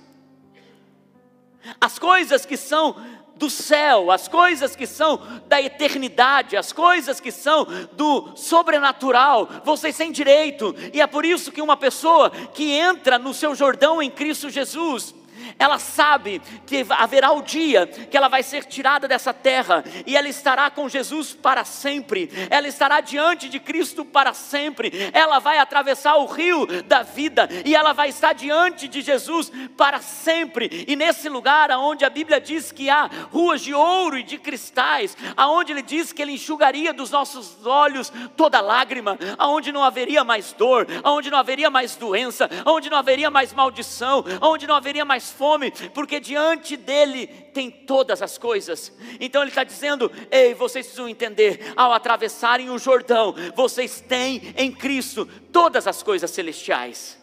As 1.80 1.98
coisas 1.98 2.46
que 2.46 2.56
são 2.56 2.96
do 3.38 3.48
céu, 3.48 4.10
as 4.10 4.26
coisas 4.26 4.74
que 4.74 4.86
são 4.86 5.20
da 5.46 5.62
eternidade, 5.62 6.56
as 6.56 6.72
coisas 6.72 7.20
que 7.20 7.30
são 7.30 7.66
do 7.92 8.36
sobrenatural, 8.36 9.48
vocês 9.64 9.96
têm 9.96 10.10
direito, 10.10 10.74
e 10.92 11.00
é 11.00 11.06
por 11.06 11.24
isso 11.24 11.52
que 11.52 11.62
uma 11.62 11.76
pessoa 11.76 12.30
que 12.30 12.72
entra 12.72 13.18
no 13.18 13.32
seu 13.32 13.54
Jordão 13.54 14.02
em 14.02 14.10
Cristo 14.10 14.50
Jesus, 14.50 15.14
ela 15.58 15.78
sabe 15.78 16.40
que 16.66 16.86
haverá 16.90 17.32
o 17.32 17.42
dia 17.42 17.86
que 17.86 18.16
ela 18.16 18.28
vai 18.28 18.42
ser 18.42 18.64
tirada 18.64 19.08
dessa 19.08 19.34
terra 19.34 19.84
e 20.06 20.16
ela 20.16 20.28
estará 20.28 20.70
com 20.70 20.88
Jesus 20.88 21.34
para 21.34 21.64
sempre, 21.64 22.30
ela 22.50 22.68
estará 22.68 23.00
diante 23.00 23.48
de 23.48 23.58
Cristo 23.58 24.04
para 24.04 24.32
sempre, 24.32 25.10
ela 25.12 25.38
vai 25.38 25.58
atravessar 25.58 26.16
o 26.16 26.26
rio 26.26 26.66
da 26.84 27.02
vida 27.02 27.48
e 27.64 27.74
ela 27.74 27.92
vai 27.92 28.08
estar 28.08 28.32
diante 28.32 28.86
de 28.86 29.00
Jesus 29.00 29.50
para 29.76 30.00
sempre, 30.00 30.84
e 30.86 30.94
nesse 30.94 31.28
lugar 31.28 31.70
onde 31.72 32.04
a 32.04 32.10
Bíblia 32.10 32.40
diz 32.40 32.70
que 32.70 32.88
há 32.88 33.10
ruas 33.32 33.60
de 33.60 33.74
ouro 33.74 34.18
e 34.18 34.22
de 34.22 34.38
cristais, 34.38 35.16
aonde 35.36 35.72
ele 35.72 35.82
diz 35.82 36.12
que 36.12 36.22
ele 36.22 36.32
enxugaria 36.32 36.92
dos 36.92 37.10
nossos 37.10 37.66
olhos 37.66 38.12
toda 38.36 38.60
lágrima, 38.60 39.18
aonde 39.36 39.72
não 39.72 39.82
haveria 39.82 40.22
mais 40.22 40.52
dor, 40.52 40.86
aonde 41.02 41.30
não 41.30 41.38
haveria 41.38 41.70
mais 41.70 41.96
doença, 41.96 42.48
aonde 42.64 42.88
não 42.88 42.98
haveria 42.98 43.30
mais 43.30 43.52
maldição, 43.52 44.24
aonde 44.40 44.66
não 44.66 44.74
haveria 44.74 45.04
mais 45.04 45.30
fome, 45.30 45.47
porque 45.94 46.20
diante 46.20 46.76
dele 46.76 47.26
tem 47.26 47.70
todas 47.70 48.20
as 48.22 48.36
coisas. 48.36 48.92
Então 49.20 49.42
ele 49.42 49.50
está 49.50 49.64
dizendo: 49.64 50.10
ei, 50.30 50.54
vocês 50.54 50.86
precisam 50.86 51.08
entender, 51.08 51.72
ao 51.76 51.92
atravessarem 51.92 52.70
o 52.70 52.78
Jordão, 52.78 53.34
vocês 53.54 54.00
têm 54.00 54.54
em 54.56 54.72
Cristo 54.72 55.26
todas 55.52 55.86
as 55.86 56.02
coisas 56.02 56.30
celestiais. 56.30 57.18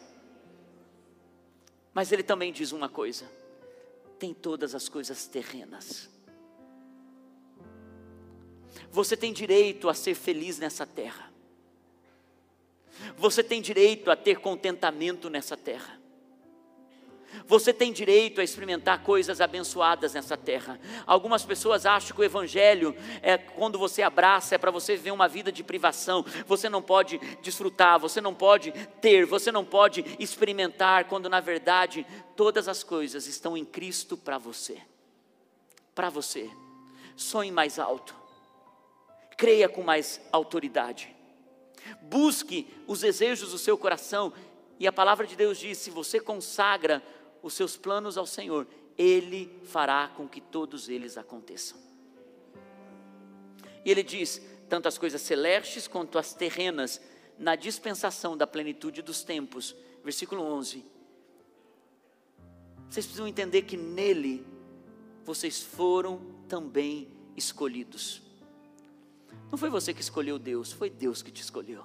Mas 1.94 2.12
ele 2.12 2.24
também 2.24 2.52
diz 2.52 2.72
uma 2.72 2.90
coisa: 2.90 3.30
tem 4.18 4.34
todas 4.34 4.74
as 4.74 4.90
coisas 4.90 5.28
terrenas. 5.28 6.10
Você 8.92 9.18
tem 9.18 9.34
direito 9.34 9.90
a 9.90 9.94
ser 9.94 10.16
feliz 10.16 10.60
nessa 10.60 10.86
terra. 10.86 11.34
Você 13.18 13.44
tem 13.44 13.62
direito 13.62 14.10
a 14.10 14.16
ter 14.16 14.40
contentamento 14.40 15.30
nessa 15.30 15.58
terra. 15.58 16.00
Você 17.48 17.72
tem 17.72 17.94
direito 17.94 18.42
a 18.42 18.44
experimentar 18.44 19.04
coisas 19.04 19.40
abençoadas 19.40 20.14
nessa 20.14 20.36
terra. 20.36 20.80
Algumas 21.06 21.46
pessoas 21.46 21.86
acham 21.86 22.16
que 22.16 22.22
o 22.22 22.26
Evangelho 22.26 22.96
é 23.22 23.38
quando 23.38 23.78
você 23.78 24.02
abraça, 24.02 24.56
é 24.56 24.58
para 24.58 24.72
você 24.72 24.96
viver 24.96 25.12
uma 25.12 25.28
vida 25.28 25.52
de 25.52 25.64
privação. 25.64 26.26
Você 26.48 26.70
não 26.70 26.82
pode 26.82 27.20
desfrutar, 27.42 28.00
você 28.00 28.20
não 28.20 28.34
pode 28.34 28.72
ter, 29.00 29.26
você 29.26 29.52
não 29.52 29.64
pode 29.64 30.04
experimentar, 30.20 31.06
quando 31.06 31.30
na 31.30 31.40
verdade 31.40 32.06
todas 32.36 32.68
as 32.68 32.84
coisas 32.84 33.28
estão 33.28 33.56
em 33.56 33.64
Cristo 33.64 34.18
para 34.18 34.40
você. 34.40 34.82
Para 35.94 36.10
você. 36.10 36.50
Sonhe 37.16 37.52
mais 37.52 37.78
alto. 37.78 38.16
Creia 39.38 39.70
com 39.70 39.84
mais 39.84 40.20
autoridade. 40.32 41.16
Busque 42.02 42.68
os 42.88 43.02
desejos 43.02 43.52
do 43.52 43.58
seu 43.60 43.78
coração. 43.78 44.34
E 44.80 44.88
a 44.88 44.92
palavra 44.92 45.28
de 45.28 45.36
Deus 45.36 45.60
diz: 45.60 45.78
se 45.78 45.92
você 45.92 46.20
consagra 46.20 47.04
os 47.46 47.54
seus 47.54 47.78
planos 47.78 48.18
ao 48.18 48.26
Senhor, 48.26 48.68
Ele 48.98 49.60
fará 49.66 50.08
com 50.08 50.28
que 50.28 50.42
todos 50.42 50.90
eles 50.90 51.16
aconteçam. 51.16 51.78
E 53.86 53.92
ele 53.92 54.02
diz: 54.02 54.42
tanto 54.68 54.88
as 54.88 54.98
coisas 54.98 55.22
celestes 55.22 55.88
quanto 55.88 56.18
as 56.18 56.34
terrenas, 56.34 57.00
na 57.38 57.56
dispensação 57.56 58.36
da 58.36 58.48
plenitude 58.48 59.04
dos 59.04 59.24
tempos. 59.24 59.76
Versículo 60.04 60.42
11. 60.42 60.84
Vocês 62.90 63.06
precisam 63.06 63.28
entender 63.28 63.64
que 63.64 63.78
nele 63.78 64.46
vocês 65.24 65.62
foram 65.62 66.20
também 66.48 67.08
escolhidos. 67.36 68.22
Não 69.52 69.58
foi 69.58 69.70
você 69.70 69.94
que 69.94 70.02
escolheu 70.02 70.40
Deus, 70.40 70.72
foi 70.72 70.90
Deus 70.90 71.22
que 71.22 71.32
te 71.32 71.42
escolheu. 71.42 71.84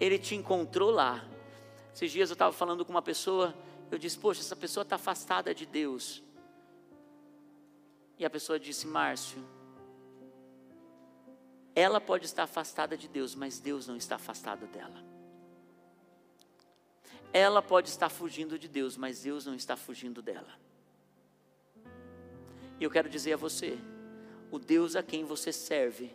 Ele 0.00 0.18
te 0.18 0.34
encontrou 0.34 0.90
lá. 0.90 1.24
Esses 1.94 2.10
dias 2.10 2.30
eu 2.30 2.34
estava 2.34 2.52
falando 2.52 2.84
com 2.84 2.90
uma 2.90 3.02
pessoa 3.02 3.54
eu 3.94 3.98
disse, 3.98 4.18
poxa, 4.18 4.40
essa 4.40 4.56
pessoa 4.56 4.82
está 4.82 4.96
afastada 4.96 5.54
de 5.54 5.64
Deus. 5.64 6.22
E 8.18 8.24
a 8.24 8.30
pessoa 8.30 8.58
disse, 8.58 8.86
Márcio, 8.86 9.42
ela 11.74 12.00
pode 12.00 12.24
estar 12.24 12.44
afastada 12.44 12.96
de 12.96 13.08
Deus, 13.08 13.34
mas 13.34 13.58
Deus 13.58 13.86
não 13.86 13.96
está 13.96 14.16
afastado 14.16 14.66
dela. 14.66 15.02
Ela 17.32 17.60
pode 17.60 17.88
estar 17.88 18.08
fugindo 18.08 18.58
de 18.58 18.68
Deus, 18.68 18.96
mas 18.96 19.22
Deus 19.22 19.44
não 19.46 19.54
está 19.54 19.76
fugindo 19.76 20.22
dela. 20.22 20.58
E 22.78 22.84
eu 22.84 22.90
quero 22.90 23.08
dizer 23.08 23.32
a 23.32 23.36
você: 23.36 23.76
o 24.50 24.58
Deus 24.58 24.94
a 24.94 25.02
quem 25.02 25.24
você 25.24 25.52
serve, 25.52 26.12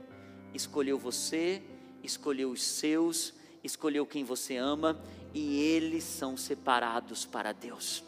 escolheu 0.54 0.98
você, 0.98 1.62
escolheu 2.02 2.52
os 2.52 2.64
seus, 2.64 3.34
escolheu 3.64 4.06
quem 4.06 4.24
você 4.24 4.56
ama 4.58 5.00
e 5.34 5.60
eles 5.62 6.04
são 6.04 6.36
separados 6.38 7.26
para 7.26 7.52
Deus. 7.52 8.04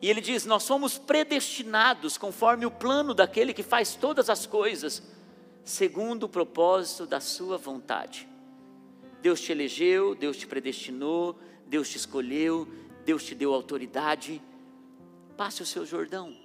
E 0.00 0.10
ele 0.10 0.20
diz: 0.20 0.44
Nós 0.44 0.64
somos 0.64 0.98
predestinados 0.98 2.18
conforme 2.18 2.66
o 2.66 2.70
plano 2.70 3.14
daquele 3.14 3.54
que 3.54 3.62
faz 3.62 3.94
todas 3.94 4.28
as 4.28 4.46
coisas, 4.46 5.02
segundo 5.64 6.24
o 6.24 6.28
propósito 6.28 7.06
da 7.06 7.20
Sua 7.20 7.56
vontade. 7.56 8.28
Deus 9.20 9.40
te 9.40 9.52
elegeu, 9.52 10.16
Deus 10.16 10.36
te 10.36 10.46
predestinou, 10.46 11.38
Deus 11.66 11.88
te 11.88 11.96
escolheu, 11.96 12.66
Deus 13.04 13.24
te 13.24 13.34
deu 13.36 13.54
autoridade. 13.54 14.42
Passe 15.36 15.62
o 15.62 15.66
seu 15.66 15.86
Jordão. 15.86 16.36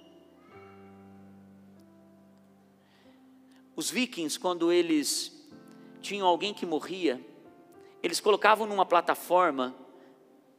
Os 3.74 3.90
vikings, 3.90 4.38
quando 4.38 4.72
eles 4.72 5.37
tinham 5.98 6.26
alguém 6.26 6.54
que 6.54 6.64
morria, 6.64 7.20
eles 8.02 8.20
colocavam 8.20 8.66
numa 8.66 8.86
plataforma 8.86 9.74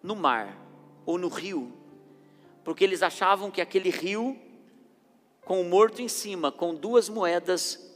no 0.04 0.16
mar 0.16 0.58
ou 1.06 1.18
no 1.18 1.28
rio, 1.28 1.74
porque 2.64 2.84
eles 2.84 3.02
achavam 3.02 3.50
que 3.50 3.62
aquele 3.62 3.90
rio, 3.90 4.38
com 5.46 5.62
o 5.62 5.66
morto 5.66 6.02
em 6.02 6.08
cima, 6.08 6.52
com 6.52 6.76
duas 6.76 7.10
moedas, 7.10 7.90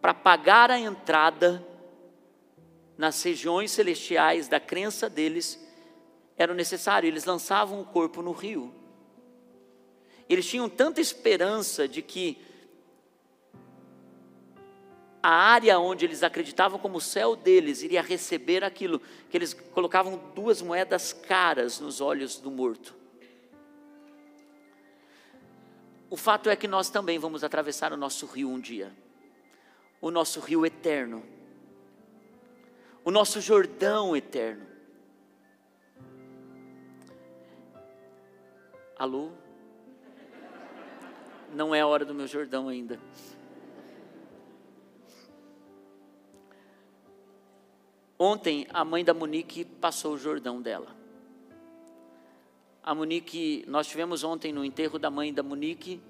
para 0.00 0.14
pagar 0.14 0.70
a 0.70 0.78
entrada 0.78 1.64
nas 2.96 3.22
regiões 3.22 3.70
celestiais 3.70 4.48
da 4.48 4.58
crença 4.58 5.08
deles, 5.08 5.64
era 6.36 6.54
necessário. 6.54 7.06
Eles 7.06 7.24
lançavam 7.24 7.80
o 7.80 7.84
corpo 7.84 8.22
no 8.22 8.32
rio. 8.32 8.74
Eles 10.28 10.46
tinham 10.46 10.68
tanta 10.68 11.00
esperança 11.00 11.86
de 11.88 12.02
que 12.02 12.38
a 15.22 15.30
área 15.30 15.78
onde 15.78 16.04
eles 16.04 16.22
acreditavam 16.22 16.78
como 16.78 16.98
o 16.98 17.00
céu 17.00 17.34
deles 17.34 17.82
iria 17.82 18.02
receber 18.02 18.62
aquilo, 18.62 19.00
que 19.28 19.36
eles 19.36 19.52
colocavam 19.52 20.20
duas 20.34 20.62
moedas 20.62 21.12
caras 21.12 21.80
nos 21.80 22.00
olhos 22.00 22.38
do 22.38 22.50
morto. 22.50 22.94
O 26.10 26.16
fato 26.16 26.48
é 26.48 26.56
que 26.56 26.68
nós 26.68 26.88
também 26.88 27.18
vamos 27.18 27.44
atravessar 27.44 27.92
o 27.92 27.96
nosso 27.96 28.26
rio 28.26 28.48
um 28.48 28.60
dia, 28.60 28.92
o 30.00 30.10
nosso 30.10 30.40
rio 30.40 30.64
eterno, 30.64 31.22
o 33.04 33.10
nosso 33.10 33.40
Jordão 33.40 34.16
eterno. 34.16 34.66
Alô? 38.96 39.30
Não 41.52 41.74
é 41.74 41.80
a 41.80 41.86
hora 41.86 42.04
do 42.04 42.14
meu 42.14 42.26
Jordão 42.26 42.68
ainda. 42.68 42.98
Ontem 48.18 48.66
a 48.70 48.84
mãe 48.84 49.04
da 49.04 49.14
Monique 49.14 49.64
passou 49.64 50.14
o 50.14 50.18
Jordão 50.18 50.60
dela. 50.60 50.96
A 52.82 52.92
Monique, 52.92 53.64
nós 53.68 53.86
tivemos 53.86 54.24
ontem 54.24 54.52
no 54.52 54.64
enterro 54.64 54.98
da 54.98 55.08
mãe 55.08 55.32
da 55.32 55.42
Monique, 55.42 56.00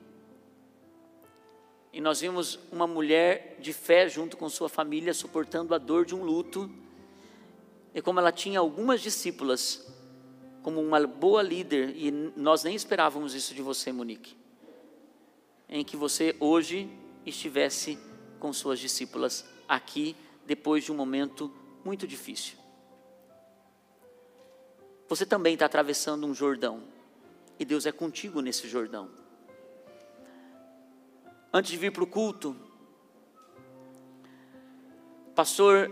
e 1.92 2.00
nós 2.00 2.20
vimos 2.20 2.58
uma 2.70 2.86
mulher 2.86 3.56
de 3.60 3.72
fé 3.72 4.08
junto 4.08 4.36
com 4.36 4.48
sua 4.48 4.68
família 4.68 5.12
suportando 5.12 5.74
a 5.74 5.78
dor 5.78 6.06
de 6.06 6.14
um 6.14 6.22
luto. 6.22 6.70
E 7.94 8.00
como 8.00 8.20
ela 8.20 8.30
tinha 8.30 8.60
algumas 8.60 9.00
discípulas, 9.00 9.86
como 10.62 10.80
uma 10.80 11.06
boa 11.06 11.42
líder, 11.42 11.94
e 11.96 12.10
nós 12.10 12.62
nem 12.62 12.74
esperávamos 12.74 13.34
isso 13.34 13.54
de 13.54 13.60
você, 13.60 13.92
Monique, 13.92 14.36
em 15.68 15.84
que 15.84 15.96
você 15.96 16.36
hoje 16.40 16.88
estivesse 17.26 17.98
com 18.38 18.52
suas 18.52 18.78
discípulas 18.78 19.44
aqui, 19.66 20.14
depois 20.46 20.84
de 20.84 20.92
um 20.92 20.94
momento 20.94 21.52
muito 21.88 22.06
difícil. 22.06 22.58
Você 25.08 25.24
também 25.24 25.54
está 25.54 25.64
atravessando 25.64 26.26
um 26.26 26.34
Jordão, 26.34 26.82
e 27.58 27.64
Deus 27.64 27.86
é 27.86 27.92
contigo 27.92 28.42
nesse 28.42 28.68
Jordão. 28.68 29.08
Antes 31.50 31.70
de 31.70 31.78
vir 31.78 31.90
para 31.90 32.04
o 32.04 32.06
culto, 32.06 32.54
o 35.28 35.30
pastor, 35.30 35.90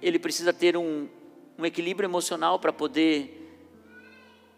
ele 0.00 0.18
precisa 0.18 0.50
ter 0.50 0.78
um, 0.78 1.10
um 1.58 1.66
equilíbrio 1.66 2.06
emocional 2.06 2.58
para 2.58 2.72
poder 2.72 3.54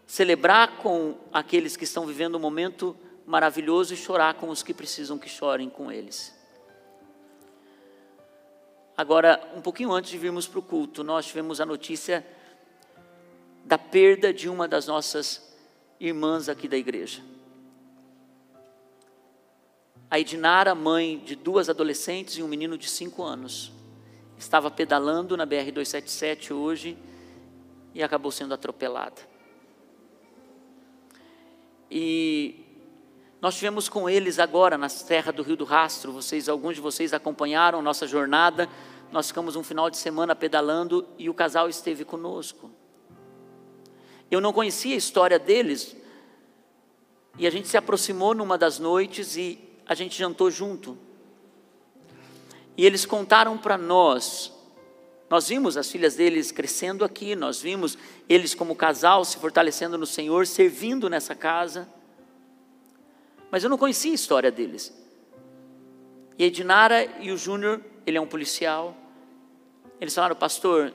celebrar 0.05 0.77
com 0.77 1.17
aqueles 1.33 1.75
que 1.75 1.83
estão 1.83 2.05
vivendo 2.05 2.35
um 2.35 2.39
momento 2.39 2.95
maravilhoso 3.25 3.93
e 3.93 3.97
chorar 3.97 4.35
com 4.35 4.47
os 4.47 4.63
que 4.63 4.73
precisam 4.73 5.19
que 5.19 5.27
chorem 5.27 5.69
com 5.69 5.91
eles. 5.91 6.36
Agora, 8.97 9.39
um 9.55 9.61
pouquinho 9.61 9.91
antes 9.91 10.09
de 10.09 10.17
virmos 10.17 10.47
para 10.47 10.57
o 10.57 10.61
culto, 10.63 11.03
nós 11.03 11.27
tivemos 11.27 11.61
a 11.61 11.65
notícia 11.67 12.25
da 13.63 13.77
perda 13.77 14.33
de 14.33 14.49
uma 14.49 14.67
das 14.67 14.87
nossas 14.87 15.55
irmãs 15.99 16.49
aqui 16.49 16.67
da 16.67 16.75
igreja. 16.75 17.21
A 20.09 20.19
Edinara, 20.19 20.73
mãe 20.73 21.19
de 21.19 21.35
duas 21.35 21.69
adolescentes 21.69 22.37
e 22.37 22.41
um 22.41 22.47
menino 22.47 22.75
de 22.75 22.89
cinco 22.89 23.21
anos, 23.21 23.71
estava 24.35 24.71
pedalando 24.71 25.37
na 25.37 25.45
BR-277 25.45 26.55
hoje 26.55 26.97
e 27.93 28.01
acabou 28.01 28.31
sendo 28.31 28.55
atropelada. 28.55 29.21
E 31.91 32.66
nós 33.39 33.55
tivemos 33.55 33.87
com 33.87 34.09
eles 34.09 34.39
agora 34.39 34.77
na 34.77 34.89
Serra 34.89 35.31
do 35.31 35.43
Rio 35.43 35.55
do 35.55 35.63
Rastro. 35.63 36.11
Vocês, 36.11 36.49
alguns 36.49 36.75
de 36.75 36.81
vocês 36.81 37.13
acompanharam 37.13 37.83
nossa 37.83 38.07
jornada. 38.07 38.67
Nós 39.11 39.27
ficamos 39.27 39.55
um 39.55 39.63
final 39.63 39.91
de 39.91 39.97
semana 39.97 40.35
pedalando 40.35 41.07
e 41.19 41.29
o 41.29 41.33
casal 41.35 41.69
esteve 41.69 42.03
conosco. 42.03 42.71
Eu 44.31 44.41
não 44.41 44.51
conhecia 44.51 44.95
a 44.95 44.97
história 44.97 45.37
deles. 45.37 45.95
E 47.37 47.45
a 47.45 47.51
gente 47.51 47.67
se 47.67 47.77
aproximou 47.77 48.33
numa 48.33 48.57
das 48.57 48.79
noites 48.79 49.37
e 49.37 49.59
a 49.85 49.93
gente 49.93 50.17
jantou 50.17 50.49
junto. 50.49 50.97
E 52.75 52.83
eles 52.83 53.05
contaram 53.05 53.55
para 53.55 53.77
nós. 53.77 54.51
Nós 55.29 55.47
vimos 55.47 55.77
as 55.77 55.91
filhas 55.91 56.15
deles 56.15 56.51
crescendo 56.51 57.05
aqui, 57.05 57.35
nós 57.35 57.61
vimos 57.61 57.97
eles 58.27 58.55
como 58.55 58.75
casal 58.75 59.23
se 59.23 59.37
fortalecendo 59.37 59.97
no 59.97 60.05
Senhor, 60.05 60.47
servindo 60.47 61.09
nessa 61.09 61.35
casa 61.35 61.87
mas 63.51 63.63
eu 63.63 63.69
não 63.69 63.77
conhecia 63.77 64.11
a 64.11 64.15
história 64.15 64.51
deles. 64.51 64.93
E 66.37 66.43
a 66.43 66.47
Edinara 66.47 67.05
e 67.19 67.31
o 67.31 67.37
Júnior, 67.37 67.81
ele 68.05 68.17
é 68.17 68.21
um 68.21 68.27
policial, 68.27 68.95
eles 69.99 70.13
falaram, 70.13 70.35
pastor, 70.35 70.93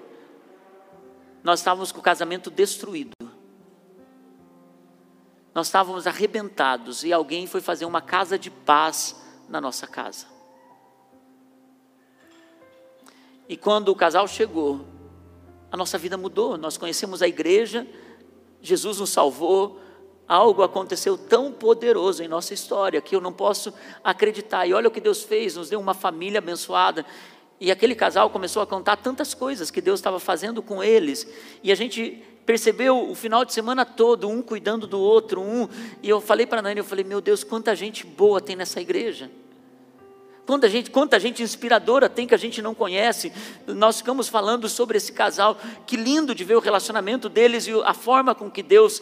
nós 1.42 1.60
estávamos 1.60 1.90
com 1.90 1.98
o 1.98 2.02
casamento 2.02 2.50
destruído. 2.50 3.12
Nós 5.54 5.66
estávamos 5.66 6.06
arrebentados 6.06 7.04
e 7.04 7.12
alguém 7.12 7.46
foi 7.46 7.60
fazer 7.60 7.84
uma 7.84 8.00
casa 8.00 8.38
de 8.38 8.50
paz 8.50 9.20
na 9.48 9.60
nossa 9.60 9.86
casa. 9.86 10.26
E 13.48 13.56
quando 13.56 13.88
o 13.88 13.96
casal 13.96 14.26
chegou, 14.26 14.86
a 15.70 15.76
nossa 15.76 15.98
vida 15.98 16.16
mudou. 16.16 16.56
Nós 16.56 16.76
conhecemos 16.76 17.22
a 17.22 17.28
igreja, 17.28 17.86
Jesus 18.60 18.98
nos 18.98 19.10
salvou, 19.10 19.80
algo 20.26 20.62
aconteceu 20.62 21.16
tão 21.18 21.52
poderoso 21.52 22.22
em 22.22 22.28
nossa 22.28 22.54
história 22.54 23.00
que 23.00 23.14
eu 23.14 23.20
não 23.20 23.32
posso 23.32 23.72
acreditar. 24.02 24.66
E 24.66 24.74
olha 24.74 24.88
o 24.88 24.90
que 24.90 25.00
Deus 25.00 25.22
fez, 25.22 25.56
nos 25.56 25.70
deu 25.70 25.80
uma 25.80 25.94
família 25.94 26.38
abençoada. 26.38 27.04
E 27.60 27.70
aquele 27.70 27.94
casal 27.94 28.30
começou 28.30 28.62
a 28.62 28.66
contar 28.66 28.96
tantas 28.96 29.34
coisas 29.34 29.70
que 29.70 29.80
Deus 29.80 30.00
estava 30.00 30.18
fazendo 30.18 30.62
com 30.62 30.82
eles. 30.82 31.26
E 31.62 31.70
a 31.70 31.74
gente 31.74 32.22
percebeu 32.44 33.08
o 33.08 33.14
final 33.14 33.44
de 33.44 33.52
semana 33.52 33.84
todo, 33.84 34.28
um 34.28 34.42
cuidando 34.42 34.86
do 34.86 34.98
outro, 34.98 35.40
um. 35.40 35.68
E 36.02 36.08
eu 36.08 36.20
falei 36.20 36.46
para 36.46 36.58
a 36.58 36.62
Nani, 36.62 36.78
eu 36.78 36.84
falei, 36.84 37.04
meu 37.04 37.20
Deus, 37.20 37.44
quanta 37.44 37.74
gente 37.76 38.04
boa 38.04 38.40
tem 38.40 38.56
nessa 38.56 38.80
igreja. 38.80 39.30
Quanta 40.44 40.68
gente, 40.68 40.90
quanta 40.90 41.20
gente 41.20 41.40
inspiradora 41.40 42.08
tem 42.08 42.26
que 42.26 42.34
a 42.34 42.38
gente 42.38 42.60
não 42.60 42.74
conhece. 42.74 43.32
Nós 43.66 43.98
ficamos 43.98 44.28
falando 44.28 44.68
sobre 44.68 44.96
esse 44.96 45.12
casal. 45.12 45.56
Que 45.86 45.96
lindo 45.96 46.34
de 46.34 46.42
ver 46.42 46.56
o 46.56 46.60
relacionamento 46.60 47.28
deles 47.28 47.66
e 47.68 47.72
a 47.84 47.94
forma 47.94 48.34
com 48.34 48.50
que 48.50 48.62
Deus 48.62 49.00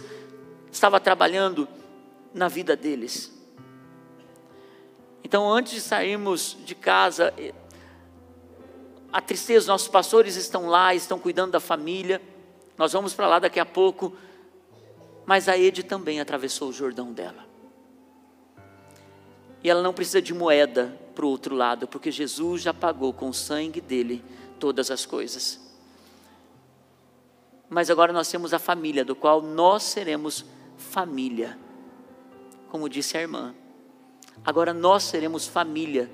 estava 0.71 1.01
trabalhando 1.01 1.69
na 2.33 2.49
vida 2.49 2.77
deles. 2.77 3.33
Então, 5.25 5.51
antes 5.51 5.75
de 5.75 5.81
sairmos 5.81 6.57
de 6.65 6.75
casa, 6.75 7.33
a 9.13 9.21
tristeza, 9.21 9.67
nossos 9.67 9.89
pastores 9.89 10.37
estão 10.37 10.67
lá, 10.69 10.95
estão 10.95 11.19
cuidando 11.19 11.53
da 11.53 11.61
família. 11.61 12.21
Nós 12.77 12.93
vamos 12.93 13.15
para 13.15 13.27
lá 13.27 13.39
daqui 13.39 13.61
a 13.61 13.67
pouco. 13.67 14.17
Mas 15.27 15.49
a 15.49 15.57
Ede 15.57 15.83
também 15.83 16.21
atravessou 16.21 16.71
o 16.71 16.73
Jordão 16.73 17.13
dela. 17.13 17.45
E 19.63 19.69
ela 19.69 19.83
não 19.83 19.93
precisa 19.93 20.23
de 20.23 20.33
moeda 20.33 20.99
para 21.15 21.25
o 21.25 21.29
outro 21.29 21.55
lado, 21.55 21.87
porque 21.87 22.11
Jesus 22.11 22.63
já 22.63 22.73
pagou 22.73 23.13
com 23.13 23.29
o 23.29 23.35
sangue 23.35 23.81
dele 23.81 24.25
todas 24.59 24.91
as 24.91 25.05
coisas. 25.05 25.61
Mas 27.69 27.91
agora 27.91 28.13
nós 28.13 28.29
temos 28.29 28.55
a 28.55 28.59
família, 28.59 29.05
do 29.05 29.15
qual 29.15 29.43
nós 29.43 29.83
seremos 29.83 30.45
família, 30.91 31.57
como 32.69 32.89
disse 32.89 33.17
a 33.17 33.21
irmã. 33.21 33.55
Agora 34.45 34.75
nós 34.75 35.05
seremos 35.05 35.47
família 35.47 36.11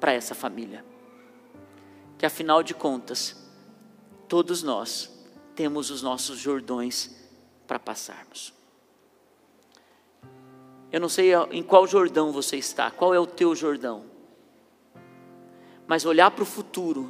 para 0.00 0.12
essa 0.12 0.34
família. 0.34 0.84
Que 2.18 2.26
afinal 2.26 2.60
de 2.62 2.74
contas, 2.74 3.48
todos 4.28 4.64
nós 4.64 5.08
temos 5.54 5.90
os 5.90 6.02
nossos 6.02 6.38
Jordões 6.40 7.16
para 7.68 7.78
passarmos. 7.78 8.52
Eu 10.90 11.00
não 11.00 11.08
sei 11.08 11.32
em 11.52 11.62
qual 11.62 11.86
Jordão 11.86 12.32
você 12.32 12.56
está, 12.56 12.90
qual 12.90 13.14
é 13.14 13.20
o 13.20 13.26
teu 13.26 13.54
Jordão. 13.54 14.04
Mas 15.86 16.04
olhar 16.04 16.32
para 16.32 16.42
o 16.42 16.46
futuro, 16.46 17.08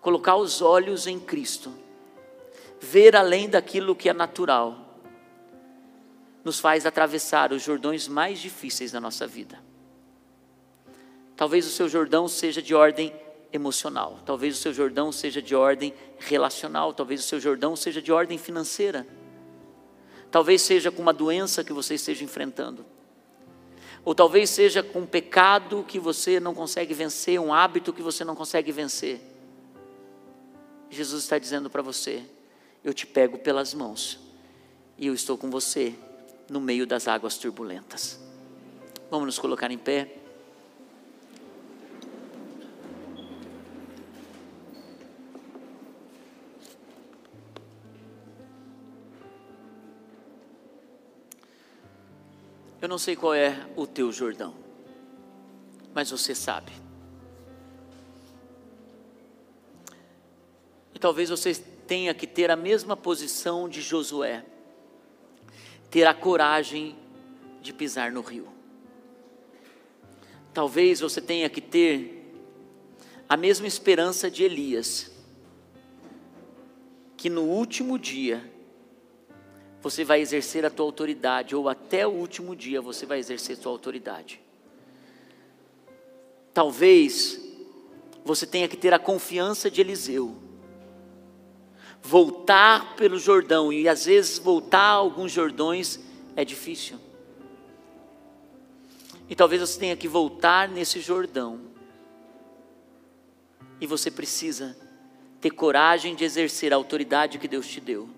colocar 0.00 0.34
os 0.34 0.60
olhos 0.60 1.06
em 1.06 1.20
Cristo, 1.20 1.72
ver 2.80 3.14
além 3.14 3.48
daquilo 3.48 3.94
que 3.94 4.08
é 4.08 4.12
natural 4.12 4.83
nos 6.44 6.60
faz 6.60 6.84
atravessar 6.84 7.52
os 7.52 7.62
Jordões 7.62 8.06
mais 8.06 8.38
difíceis 8.38 8.92
da 8.92 9.00
nossa 9.00 9.26
vida. 9.26 9.58
Talvez 11.34 11.66
o 11.66 11.70
seu 11.70 11.88
Jordão 11.88 12.28
seja 12.28 12.60
de 12.60 12.74
ordem 12.74 13.12
emocional, 13.52 14.20
talvez 14.26 14.58
o 14.58 14.60
seu 14.60 14.72
Jordão 14.72 15.10
seja 15.10 15.40
de 15.40 15.54
ordem 15.54 15.94
relacional, 16.18 16.92
talvez 16.92 17.20
o 17.20 17.24
seu 17.24 17.40
Jordão 17.40 17.74
seja 17.74 18.02
de 18.02 18.12
ordem 18.12 18.36
financeira, 18.36 19.06
talvez 20.30 20.60
seja 20.62 20.90
com 20.90 21.00
uma 21.00 21.12
doença 21.12 21.64
que 21.64 21.72
você 21.72 21.94
esteja 21.94 22.24
enfrentando, 22.24 22.84
ou 24.04 24.14
talvez 24.14 24.50
seja 24.50 24.82
com 24.82 25.00
um 25.00 25.06
pecado 25.06 25.84
que 25.88 25.98
você 25.98 26.38
não 26.38 26.54
consegue 26.54 26.92
vencer, 26.92 27.40
um 27.40 27.54
hábito 27.54 27.92
que 27.92 28.02
você 28.02 28.22
não 28.22 28.36
consegue 28.36 28.70
vencer. 28.70 29.20
Jesus 30.90 31.22
está 31.22 31.38
dizendo 31.38 31.70
para 31.70 31.80
você: 31.80 32.22
Eu 32.84 32.92
te 32.92 33.06
pego 33.06 33.38
pelas 33.38 33.72
mãos 33.72 34.20
e 34.98 35.06
eu 35.06 35.14
estou 35.14 35.38
com 35.38 35.50
você 35.50 35.94
no 36.48 36.60
meio 36.60 36.86
das 36.86 37.08
águas 37.08 37.38
turbulentas. 37.38 38.20
Vamos 39.10 39.26
nos 39.26 39.38
colocar 39.38 39.70
em 39.70 39.78
pé. 39.78 40.18
Eu 52.80 52.88
não 52.88 52.98
sei 52.98 53.16
qual 53.16 53.32
é 53.32 53.66
o 53.76 53.86
teu 53.86 54.12
Jordão, 54.12 54.54
mas 55.94 56.10
você 56.10 56.34
sabe. 56.34 56.70
E 60.94 60.98
talvez 60.98 61.30
você 61.30 61.54
tenha 61.54 62.12
que 62.12 62.26
ter 62.26 62.50
a 62.50 62.56
mesma 62.56 62.94
posição 62.94 63.68
de 63.70 63.80
Josué 63.80 64.44
ter 65.94 66.08
a 66.08 66.12
coragem 66.12 66.96
de 67.62 67.72
pisar 67.72 68.10
no 68.10 68.20
rio. 68.20 68.48
Talvez 70.52 70.98
você 70.98 71.20
tenha 71.20 71.48
que 71.48 71.60
ter 71.60 72.34
a 73.28 73.36
mesma 73.36 73.68
esperança 73.68 74.28
de 74.28 74.42
Elias, 74.42 75.12
que 77.16 77.30
no 77.30 77.42
último 77.42 77.96
dia 77.96 78.44
você 79.80 80.02
vai 80.02 80.20
exercer 80.20 80.66
a 80.66 80.70
tua 80.70 80.84
autoridade, 80.84 81.54
ou 81.54 81.68
até 81.68 82.04
o 82.04 82.10
último 82.10 82.56
dia 82.56 82.80
você 82.80 83.06
vai 83.06 83.20
exercer 83.20 83.56
a 83.56 83.60
tua 83.60 83.70
autoridade. 83.70 84.40
Talvez 86.52 87.40
você 88.24 88.44
tenha 88.44 88.66
que 88.66 88.76
ter 88.76 88.92
a 88.92 88.98
confiança 88.98 89.70
de 89.70 89.80
Eliseu, 89.80 90.42
voltar 92.04 92.96
pelo 92.96 93.18
Jordão, 93.18 93.72
e 93.72 93.88
às 93.88 94.04
vezes 94.04 94.38
voltar 94.38 94.84
alguns 94.84 95.32
Jordões 95.32 95.98
é 96.36 96.44
difícil. 96.44 96.98
E 99.26 99.34
talvez 99.34 99.62
você 99.62 99.80
tenha 99.80 99.96
que 99.96 100.06
voltar 100.06 100.68
nesse 100.68 101.00
Jordão, 101.00 101.62
e 103.80 103.86
você 103.86 104.10
precisa 104.10 104.76
ter 105.40 105.50
coragem 105.50 106.14
de 106.14 106.24
exercer 106.24 106.74
a 106.74 106.76
autoridade 106.76 107.38
que 107.38 107.48
Deus 107.48 107.66
te 107.66 107.80
deu. 107.80 108.08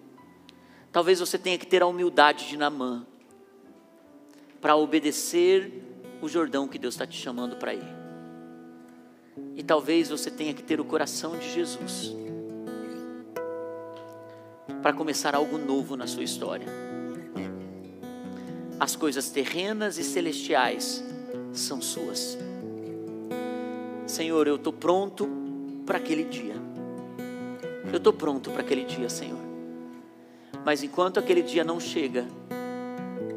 Talvez 0.91 1.21
você 1.21 1.39
tenha 1.39 1.57
que 1.57 1.67
ter 1.67 1.81
a 1.81 1.87
humildade 1.87 2.49
de 2.49 2.57
Namã, 2.57 3.07
para 4.61 4.75
obedecer 4.75 5.71
o 6.21 6.29
Jordão 6.29 6.67
que 6.67 6.79
Deus 6.79 6.95
está 6.95 7.07
te 7.07 7.17
chamando 7.17 7.55
para 7.55 7.75
ir. 7.75 7.97
E 9.55 9.63
talvez 9.63 10.09
você 10.09 10.29
tenha 10.29 10.53
que 10.53 10.63
ter 10.63 10.81
o 10.81 10.85
coração 10.85 11.39
de 11.39 11.53
Jesus 11.53 12.26
para 14.83 14.93
começar 14.93 15.35
algo 15.35 15.59
novo 15.59 15.97
na 15.97 16.07
sua 16.07 16.23
história. 16.25 16.67
as 18.79 18.95
coisas 18.95 19.31
terrenas 19.31 19.97
e 19.99 20.05
celestiais 20.05 21.03
são 21.53 21.81
suas. 21.81 22.37
Senhor, 24.07 24.47
eu 24.47 24.57
estou 24.57 24.73
pronto 24.73 25.29
para 25.85 25.99
aquele 25.99 26.25
dia. 26.25 26.55
Eu 27.91 27.97
estou 27.97 28.13
pronto 28.13 28.51
para 28.51 28.61
aquele 28.61 28.85
dia, 28.85 29.09
Senhor. 29.09 29.39
Mas 30.65 30.83
enquanto 30.83 31.19
aquele 31.19 31.43
dia 31.43 31.65
não 31.65 31.81
chega, 31.81 32.27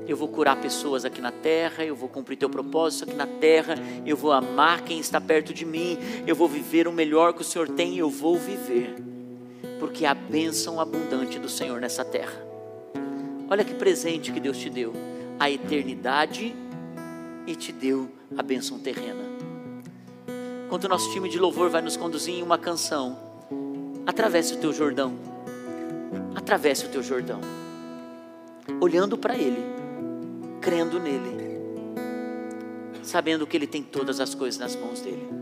eu 0.08 0.18
vou 0.18 0.28
curar 0.28 0.60
pessoas 0.60 1.06
aqui 1.06 1.22
na 1.22 1.32
terra, 1.32 1.86
eu 1.86 1.96
vou 1.96 2.10
cumprir 2.10 2.36
teu 2.36 2.50
propósito 2.50 3.04
aqui 3.04 3.14
na 3.14 3.28
terra, 3.28 3.76
eu 4.06 4.18
vou 4.18 4.32
amar 4.32 4.82
quem 4.82 5.00
está 5.00 5.22
perto 5.22 5.54
de 5.54 5.66
mim, 5.66 5.98
eu 6.26 6.36
vou 6.36 6.48
viver 6.48 6.88
o 6.88 6.92
melhor 6.92 7.34
que 7.34 7.42
o 7.42 7.46
Senhor 7.46 7.70
tem 7.70 7.98
eu 7.98 8.10
vou 8.10 8.36
viver, 8.38 8.96
porque 9.80 10.06
a 10.06 10.14
bênção 10.14 10.80
abundante 10.80 11.40
do 11.40 11.50
Senhor 11.50 11.80
nessa 11.80 12.04
terra. 12.04 12.38
Olha 13.50 13.64
que 13.64 13.74
presente 13.74 14.32
que 14.32 14.40
Deus 14.40 14.58
te 14.58 14.70
deu, 14.70 14.94
a 15.40 15.50
eternidade 15.50 16.56
e 17.48 17.56
te 17.56 17.72
deu 17.72 18.10
a 18.38 18.44
bênção 18.44 18.78
terrena. 18.78 19.24
Enquanto 20.66 20.84
o 20.84 20.90
nosso 20.90 21.12
time 21.12 21.30
de 21.30 21.40
louvor 21.40 21.70
vai 21.70 21.82
nos 21.82 21.98
conduzir 21.98 22.36
em 22.36 22.44
uma 22.44 22.58
canção, 22.58 23.18
atravesse 24.06 24.54
o 24.54 24.58
teu 24.58 24.72
Jordão, 24.72 25.16
atravesse 26.36 26.86
o 26.86 26.90
teu 26.90 27.02
Jordão, 27.02 27.42
olhando 28.80 29.18
para 29.18 29.36
Ele 29.36 29.80
crendo 30.62 31.00
nele, 31.00 31.38
sabendo 33.02 33.48
que 33.48 33.58
Ele 33.58 33.68
tem 33.68 33.82
todas 33.82 34.20
as 34.20 34.36
coisas 34.36 34.60
nas 34.60 34.76
mãos 34.76 35.02
dele. 35.02 35.39